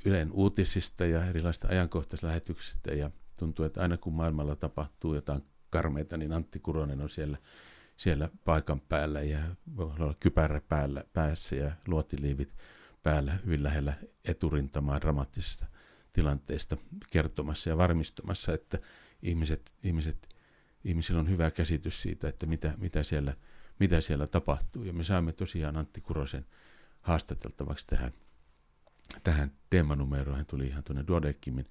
Ylen 0.04 0.32
uutisista 0.32 1.06
ja 1.06 1.26
erilaisista 1.26 1.68
ajankohtaislähetyksistä 1.68 2.94
ja 2.94 3.10
tuntuu, 3.38 3.64
että 3.64 3.82
aina 3.82 3.96
kun 3.96 4.12
maailmalla 4.12 4.56
tapahtuu 4.56 5.14
jotain 5.14 5.42
karmeita, 5.70 6.16
niin 6.16 6.32
Antti 6.32 6.60
Kuronen 6.60 7.00
on 7.00 7.10
siellä 7.10 7.38
siellä 7.96 8.28
paikan 8.44 8.80
päällä 8.80 9.22
ja 9.22 9.38
voi 9.76 9.92
olla 9.98 10.14
kypärä 10.20 10.60
päällä, 10.60 11.04
päässä 11.12 11.56
ja 11.56 11.72
luotiliivit 11.86 12.56
päällä 13.02 13.38
hyvin 13.44 13.62
lähellä 13.62 13.94
eturintamaa 14.24 15.00
dramaattisesta 15.00 15.66
tilanteesta 16.12 16.76
kertomassa 17.10 17.70
ja 17.70 17.76
varmistamassa, 17.76 18.52
että 18.52 18.78
ihmiset, 19.22 19.72
ihmiset, 19.84 20.28
ihmisillä 20.84 21.20
on 21.20 21.30
hyvä 21.30 21.50
käsitys 21.50 22.02
siitä, 22.02 22.28
että 22.28 22.46
mitä, 22.46 22.74
mitä, 22.76 23.02
siellä, 23.02 23.36
mitä 23.78 24.00
siellä 24.00 24.26
tapahtuu. 24.26 24.84
Ja 24.84 24.92
me 24.92 25.04
saamme 25.04 25.32
tosiaan 25.32 25.76
Antti 25.76 26.00
Kurosen 26.00 26.46
haastateltavaksi 27.00 27.86
tähän, 27.86 28.12
tähän 29.22 29.52
teemanumeroon. 29.70 30.36
Hän 30.36 30.46
tuli 30.46 30.66
ihan 30.66 30.84
tuonne 30.84 31.04
Duodeckimin 31.06 31.66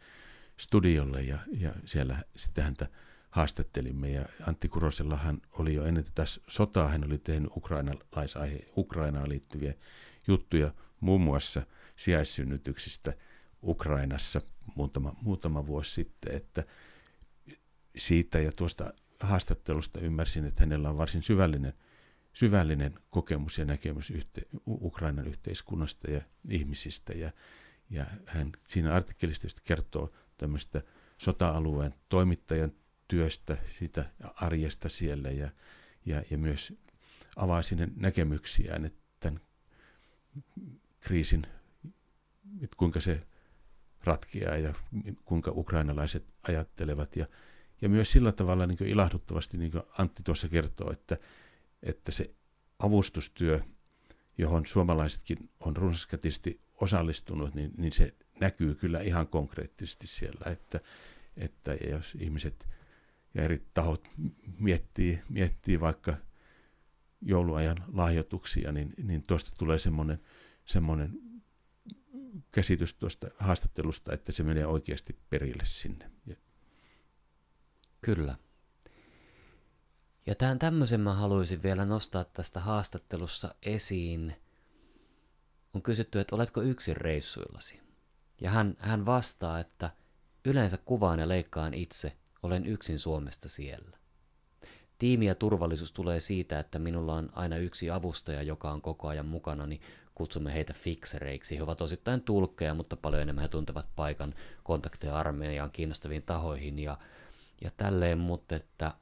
studiolle 0.57 1.21
ja, 1.21 1.37
ja 1.51 1.73
siellä 1.85 2.23
sitten 2.35 2.63
häntä 2.63 2.87
haastattelimme. 3.29 4.09
Ja 4.09 4.25
Antti 4.47 4.67
Kurosellahan 4.67 5.41
oli 5.51 5.73
jo 5.73 5.85
ennen 5.85 6.03
tätä 6.03 6.23
sotaa, 6.47 6.87
hän 6.87 7.05
oli 7.05 7.17
tehnyt 7.17 7.51
ukrainalaisaihe, 7.55 8.59
Ukrainaan 8.77 9.29
liittyviä 9.29 9.73
juttuja, 10.27 10.73
muun 10.99 11.21
muassa 11.21 11.65
sijaissynnytyksistä 11.95 13.13
Ukrainassa 13.63 14.41
muutama, 14.75 15.15
muutama 15.21 15.67
vuosi 15.67 15.91
sitten, 15.91 16.35
että 16.35 16.63
siitä 17.97 18.39
ja 18.39 18.51
tuosta 18.51 18.93
haastattelusta 19.19 19.99
ymmärsin, 19.99 20.45
että 20.45 20.61
hänellä 20.61 20.89
on 20.89 20.97
varsin 20.97 21.23
syvällinen, 21.23 21.73
syvällinen 22.33 22.99
kokemus 23.09 23.57
ja 23.57 23.65
näkemys 23.65 24.09
yhte, 24.09 24.41
Ukrainan 24.67 25.27
yhteiskunnasta 25.27 26.11
ja 26.11 26.21
ihmisistä. 26.49 27.13
Ja, 27.13 27.31
ja 27.89 28.05
hän 28.25 28.51
siinä 28.67 28.93
artikkelista 28.93 29.47
kertoo 29.63 30.13
tämmöistä 30.37 30.81
sota-alueen 31.17 31.93
toimittajan 32.09 32.71
työstä, 33.07 33.57
sitä 33.79 34.05
arjesta 34.35 34.89
siellä 34.89 35.29
ja, 35.29 35.49
ja, 36.05 36.23
ja 36.31 36.37
myös 36.37 36.73
avaa 37.35 37.61
sinne 37.61 37.89
näkemyksiään, 37.95 38.85
että 38.85 39.01
tämän 39.19 39.39
kriisin, 40.99 41.47
että 42.61 42.75
kuinka 42.77 43.01
se 43.01 43.27
ratkeaa 44.03 44.57
ja 44.57 44.73
kuinka 45.25 45.51
ukrainalaiset 45.55 46.25
ajattelevat. 46.47 47.15
Ja, 47.15 47.25
ja 47.81 47.89
myös 47.89 48.11
sillä 48.11 48.31
tavalla 48.31 48.67
niin 48.67 48.85
ilahduttavasti, 48.85 49.57
niin 49.57 49.71
kuin 49.71 49.83
Antti 49.97 50.23
tuossa 50.23 50.49
kertoo, 50.49 50.91
että, 50.91 51.17
että 51.83 52.11
se 52.11 52.35
avustustyö, 52.79 53.59
johon 54.37 54.65
suomalaisetkin 54.65 55.49
on 55.59 55.77
runsaskatisesti 55.77 56.61
osallistunut, 56.81 57.55
niin, 57.55 57.71
niin 57.77 57.91
se 57.91 58.13
näkyy 58.39 58.75
kyllä 58.75 59.01
ihan 59.01 59.27
konkreettisesti 59.27 60.07
siellä, 60.07 60.51
että, 60.51 60.79
että 61.37 61.73
jos 61.73 62.15
ihmiset 62.19 62.69
ja 63.33 63.43
eri 63.43 63.65
tahot 63.73 64.09
miettii, 64.59 65.19
miettii 65.29 65.79
vaikka 65.79 66.17
jouluajan 67.21 67.77
lahjoituksia, 67.93 68.71
niin, 68.71 68.93
niin 69.03 69.23
tuosta 69.27 69.51
tulee 69.59 69.79
semmoinen, 69.79 70.19
semmoinen 70.65 71.19
käsitys 72.51 72.93
tuosta 72.93 73.27
haastattelusta, 73.39 74.13
että 74.13 74.31
se 74.31 74.43
menee 74.43 74.65
oikeasti 74.65 75.19
perille 75.29 75.63
sinne. 75.65 76.11
Kyllä. 78.01 78.37
Ja 80.25 80.35
tämän 80.35 80.59
tämmöisen 80.59 81.01
mä 81.01 81.13
haluaisin 81.13 81.63
vielä 81.63 81.85
nostaa 81.85 82.23
tästä 82.23 82.59
haastattelussa 82.59 83.55
esiin. 83.63 84.35
On 85.73 85.81
kysytty, 85.81 86.19
että 86.19 86.35
oletko 86.35 86.61
yksin 86.61 86.97
reissuillasi? 86.97 87.79
Ja 88.41 88.49
hän, 88.49 88.75
hän 88.79 89.05
vastaa, 89.05 89.59
että 89.59 89.89
yleensä 90.45 90.77
kuvaan 90.77 91.19
ja 91.19 91.27
leikkaan 91.27 91.73
itse– 91.73 92.17
olen 92.43 92.65
yksin 92.65 92.99
Suomesta 92.99 93.49
siellä. 93.49 93.97
Tiimi 94.99 95.25
ja 95.25 95.35
turvallisuus 95.35 95.91
tulee 95.91 96.19
siitä, 96.19 96.59
että 96.59 96.79
minulla 96.79 97.13
on 97.13 97.29
aina 97.33 97.57
yksi 97.57 97.89
avustaja, 97.91 98.41
joka 98.43 98.71
on 98.71 98.81
koko 98.81 99.07
ajan 99.07 99.25
mukana, 99.25 99.67
niin 99.67 99.81
kutsumme 100.15 100.53
heitä 100.53 100.73
fiksereiksi. 100.73 101.57
He 101.57 101.63
ovat 101.63 101.81
osittain 101.81 102.21
tulkkeja, 102.21 102.73
mutta 102.73 102.95
paljon 102.95 103.21
enemmän 103.21 103.41
he 103.41 103.47
tuntevat 103.47 103.85
paikan 103.95 104.35
kontakteja 104.63 105.15
armeijaan 105.15 105.71
kiinnostaviin 105.71 106.23
tahoihin 106.23 106.79
ja, 106.79 106.97
ja 107.61 107.71
tälleen, 107.77 108.17
mutta 108.17 108.55
että 108.55 108.93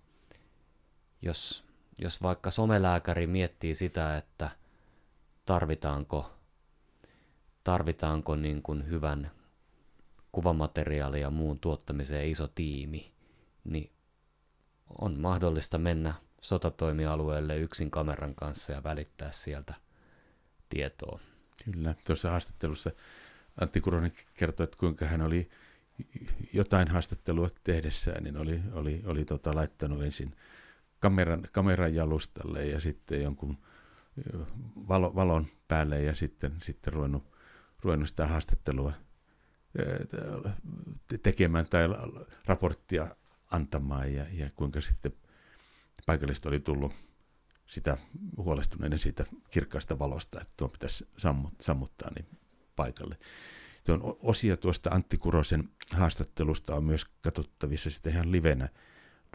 jos, 1.22 1.64
jos 1.98 2.22
vaikka 2.22 2.52
somelääkäri 2.52 3.28
miettii 3.28 3.76
sitä, 3.76 4.18
että 4.18 4.50
tarvitaanko, 5.46 6.32
tarvitaanko 7.64 8.36
niin 8.36 8.62
kuin 8.62 8.90
hyvän 8.90 9.32
kuvamateriaali 10.32 11.22
ja 11.22 11.30
muun 11.30 11.60
tuottamiseen 11.60 12.30
iso 12.30 12.48
tiimi, 12.48 13.12
niin 13.64 13.92
on 15.00 15.20
mahdollista 15.20 15.78
mennä 15.78 16.14
sotatoimialueelle 16.42 17.58
yksin 17.58 17.92
kameran 17.92 18.36
kanssa 18.36 18.74
ja 18.74 18.84
välittää 18.84 19.32
sieltä 19.32 19.74
tietoa. 20.70 21.20
Kyllä, 21.66 21.96
tuossa 22.08 22.30
haastattelussa 22.30 22.92
Antti 23.62 23.82
Kuronen 23.82 24.14
kertoi, 24.34 24.64
että 24.64 24.78
kuinka 24.78 25.06
hän 25.06 25.22
oli 25.22 25.50
jotain 26.54 26.88
haastattelua 26.88 27.50
tehdessään, 27.64 28.24
niin 28.24 28.38
oli, 28.38 28.62
oli, 28.74 29.02
oli 29.06 29.26
tota, 29.26 29.56
laittanut 29.56 30.04
ensin 30.04 30.36
kameran, 31.02 31.48
kameran 31.52 31.96
jalustalle 31.96 32.66
ja 32.66 32.80
sitten 32.80 33.22
jonkun 33.22 33.58
valo, 34.88 35.16
valon 35.16 35.48
päälle 35.68 36.04
ja 36.04 36.16
sitten, 36.16 36.54
sitten 36.64 36.94
ruvennut, 36.94 37.24
ruvennut 37.84 38.10
sitä 38.10 38.28
haastattelua 38.28 38.94
tekemään 41.24 41.66
tai 41.70 41.88
raporttia 42.46 43.16
antamaan 43.52 44.14
ja, 44.14 44.26
ja 44.32 44.50
kuinka 44.56 44.82
sitten 44.82 45.12
paikallista 46.06 46.50
oli 46.50 46.60
tullut 46.60 46.94
sitä 47.66 47.98
huolestuneiden 48.38 49.00
siitä 49.00 49.26
kirkkaasta 49.50 50.00
valosta, 50.00 50.42
että 50.42 50.54
tuo 50.58 50.70
pitäisi 50.70 51.08
sammuttaa 51.60 52.12
niin 52.16 52.40
paikalle. 52.76 53.18
Tuon 53.84 54.02
osia 54.04 54.58
tuosta 54.58 54.90
Antti 54.90 55.18
Kurosen 55.18 55.70
haastattelusta 55.92 56.76
on 56.76 56.84
myös 56.84 57.06
katsottavissa 57.22 57.90
sitten 57.90 58.14
ihan 58.14 58.32
livenä 58.32 58.70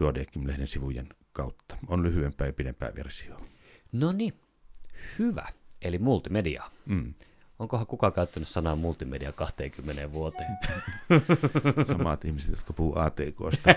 Duodekim-lehden 0.00 0.66
sivujen 0.66 1.08
kautta. 1.32 1.76
On 1.86 2.02
lyhyempää 2.02 2.46
ja 2.46 2.52
pidempää 2.52 2.94
versio. 2.94 3.40
No 3.92 4.12
niin, 4.12 4.40
hyvä. 5.18 5.46
Eli 5.82 5.98
multimedia. 5.98 6.70
Mm. 6.86 7.14
Onkohan 7.58 7.86
kukaan 7.86 8.12
käyttänyt 8.12 8.48
sanaa 8.48 8.76
multimedia 8.76 9.32
20 9.32 10.12
vuoteen? 10.12 10.58
Samat 11.88 12.24
ihmiset, 12.24 12.50
jotka 12.50 12.72
puhuu 12.72 12.98
ATKsta. 12.98 13.70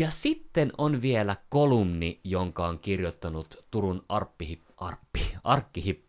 ja 0.00 0.10
sitten 0.10 0.72
on 0.78 1.02
vielä 1.02 1.36
kolumni, 1.48 2.20
jonka 2.24 2.68
on 2.68 2.78
kirjoittanut 2.78 3.66
Turun 3.70 4.04
Arppi, 4.08 4.60
Arppi, 4.76 5.34
Arkkihip, 5.44 6.04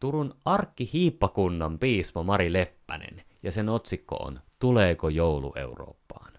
Turun 0.00 0.34
arkkihiippakunnan 0.44 1.78
piispa 1.78 2.22
Mari 2.22 2.52
Leppänen, 2.52 3.22
ja 3.42 3.52
sen 3.52 3.68
otsikko 3.68 4.16
on 4.16 4.40
Tuleeko 4.58 5.08
joulu 5.08 5.52
Eurooppaan? 5.56 6.32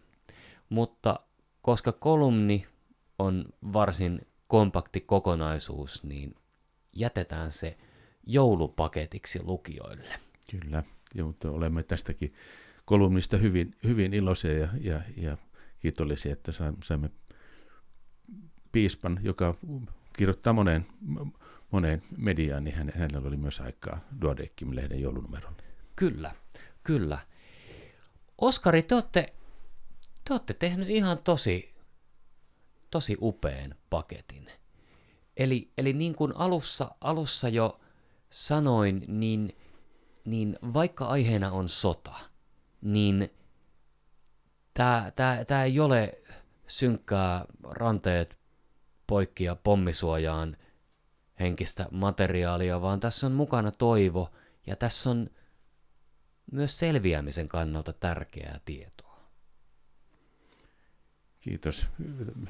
Mutta 0.69 1.19
koska 1.61 1.91
kolumni 1.91 2.67
on 3.19 3.45
varsin 3.73 4.21
kompakti 4.47 5.01
kokonaisuus, 5.01 6.03
niin 6.03 6.35
jätetään 6.95 7.51
se 7.51 7.77
joulupaketiksi 8.23 9.43
lukijoille. 9.43 10.19
Kyllä, 10.51 10.83
ja, 11.15 11.25
mutta 11.25 11.51
olemme 11.51 11.83
tästäkin 11.83 12.33
kolumnista 12.85 13.37
hyvin, 13.37 13.75
hyvin 13.83 14.13
iloisia 14.13 14.57
ja, 14.57 14.67
ja, 14.81 15.01
ja 15.17 15.37
kiitollisia, 15.79 16.33
että 16.33 16.51
saimme 16.83 17.09
piispan, 18.71 19.19
joka 19.23 19.55
kirjoittaa 20.17 20.53
moneen, 20.53 20.85
moneen 21.71 22.03
mediaan, 22.17 22.63
niin 22.63 22.75
hänellä 22.95 23.27
oli 23.27 23.37
myös 23.37 23.59
aikaa 23.59 23.99
Duodeckim-lehden 24.21 25.01
joulunumerolle. 25.01 25.63
Kyllä, 25.95 26.35
kyllä. 26.83 27.17
Oskari, 28.37 28.81
te 28.83 28.95
olette, 28.95 29.33
te 30.25 30.33
olette 30.33 30.53
tehnyt 30.53 30.89
ihan 30.89 31.17
tosi, 31.17 31.75
tosi 32.91 33.17
upean 33.21 33.75
paketin. 33.89 34.51
Eli, 35.37 35.71
eli 35.77 35.93
niin 35.93 36.15
kuin 36.15 36.35
alussa, 36.35 36.95
alussa 37.01 37.49
jo 37.49 37.79
sanoin, 38.29 39.05
niin, 39.07 39.57
niin 40.25 40.59
vaikka 40.73 41.05
aiheena 41.05 41.51
on 41.51 41.69
sota, 41.69 42.13
niin 42.81 43.29
tämä 45.45 45.63
ei 45.63 45.79
ole 45.79 46.21
synkkää 46.67 47.45
ranteet 47.63 48.37
poikki 49.07 49.43
ja 49.43 49.55
pommisuojaan 49.55 50.57
henkistä 51.39 51.87
materiaalia, 51.91 52.81
vaan 52.81 52.99
tässä 52.99 53.27
on 53.27 53.33
mukana 53.33 53.71
toivo 53.71 54.29
ja 54.67 54.75
tässä 54.75 55.09
on 55.09 55.29
myös 56.51 56.79
selviämisen 56.79 57.47
kannalta 57.47 57.93
tärkeää 57.93 58.59
tietoa. 58.65 59.19
Kiitos. 61.39 61.87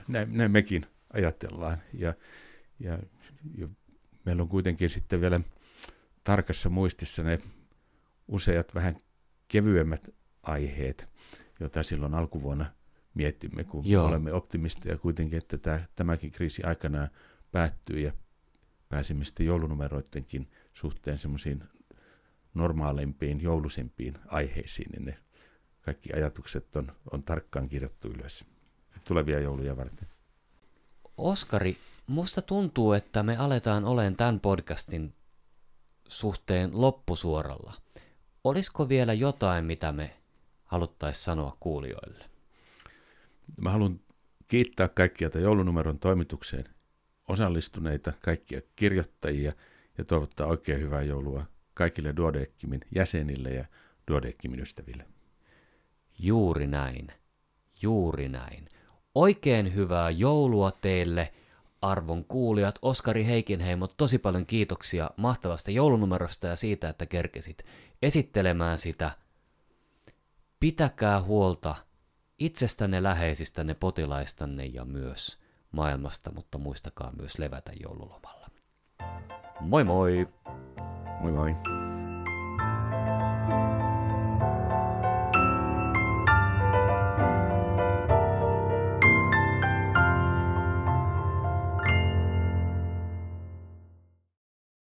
Näin, 0.07 0.37
näin 0.37 0.51
mekin 0.51 0.85
ajatellaan. 1.13 1.77
Ja 1.93 2.13
ja, 2.79 2.99
ja 3.57 3.67
meillä 4.25 4.41
on 4.41 4.49
kuitenkin 4.49 4.89
sitten 4.89 5.21
vielä 5.21 5.41
tarkassa 6.23 6.69
muistissa 6.69 7.23
ne 7.23 7.39
useat 8.27 8.75
vähän 8.75 8.95
kevyemmät 9.47 10.09
aiheet, 10.43 11.09
joita 11.59 11.83
silloin 11.83 12.13
alkuvuonna 12.13 12.65
miettimme, 13.13 13.63
kun 13.63 13.89
Joo. 13.89 14.07
olemme 14.07 14.33
optimisteja 14.33 14.97
kuitenkin, 14.97 15.37
että 15.37 15.57
tämä, 15.57 15.81
tämäkin 15.95 16.31
kriisi 16.31 16.63
aikanaan 16.63 17.09
päättyy 17.51 17.99
ja 17.99 18.11
pääsimme 18.89 19.25
sitten 19.25 19.45
joulunumeroidenkin 19.45 20.51
suhteen 20.73 21.19
semmoisiin 21.19 21.63
normaalimpiin, 22.53 23.41
joulusimpiin 23.41 24.13
aiheisiin, 24.27 24.91
niin 24.91 25.05
ne 25.05 25.17
kaikki 25.81 26.13
ajatukset 26.13 26.75
on, 26.75 26.91
on 27.11 27.23
tarkkaan 27.23 27.69
kirjattu 27.69 28.07
ylös 28.07 28.45
tulevia 29.07 29.39
jouluja 29.39 29.77
varten. 29.77 30.07
Oskari, 31.17 31.77
Musta 32.07 32.41
tuntuu, 32.41 32.93
että 32.93 33.23
me 33.23 33.37
aletaan 33.37 33.85
olemaan 33.85 34.15
tämän 34.15 34.39
podcastin 34.39 35.13
suhteen 36.07 36.81
loppusuoralla. 36.81 37.73
Olisiko 38.43 38.89
vielä 38.89 39.13
jotain, 39.13 39.65
mitä 39.65 39.91
me 39.91 40.17
haluttaisiin 40.65 41.23
sanoa 41.23 41.57
kuulijoille? 41.59 42.25
Mä 43.57 43.71
haluan 43.71 43.99
kiittää 44.47 44.87
kaikkia 44.87 45.29
joulunumeron 45.39 45.99
toimitukseen 45.99 46.65
osallistuneita, 47.27 48.13
kaikkia 48.21 48.61
kirjoittajia 48.75 49.53
ja 49.97 50.03
toivottaa 50.05 50.47
oikein 50.47 50.79
hyvää 50.79 51.01
joulua 51.01 51.45
kaikille 51.73 52.15
Duodeckimin 52.15 52.81
jäsenille 52.95 53.49
ja 53.49 53.65
Duodeckimin 54.11 54.59
ystäville. 54.59 55.05
Juuri 56.19 56.67
näin. 56.67 57.07
Juuri 57.81 58.29
näin. 58.29 58.67
Oikein 59.15 59.75
hyvää 59.75 60.09
joulua 60.09 60.71
teille– 60.71 61.33
arvon 61.83 62.25
kuulijat, 62.25 62.79
Oskari 62.81 63.25
Heikinheimo, 63.25 63.87
tosi 63.87 64.17
paljon 64.17 64.45
kiitoksia 64.45 65.09
mahtavasta 65.17 65.71
joulunumerosta 65.71 66.47
ja 66.47 66.55
siitä, 66.55 66.89
että 66.89 67.05
kerkesit 67.05 67.65
esittelemään 68.01 68.77
sitä. 68.77 69.11
Pitäkää 70.59 71.21
huolta 71.21 71.75
itsestänne, 72.39 73.03
läheisistänne, 73.03 73.73
potilaistanne 73.73 74.65
ja 74.65 74.85
myös 74.85 75.39
maailmasta, 75.71 76.31
mutta 76.31 76.57
muistakaa 76.57 77.11
myös 77.11 77.39
levätä 77.39 77.71
joululomalla. 77.81 78.49
Moi 79.59 79.83
moi! 79.83 80.27
Moi 81.21 81.31
moi! 81.31 81.82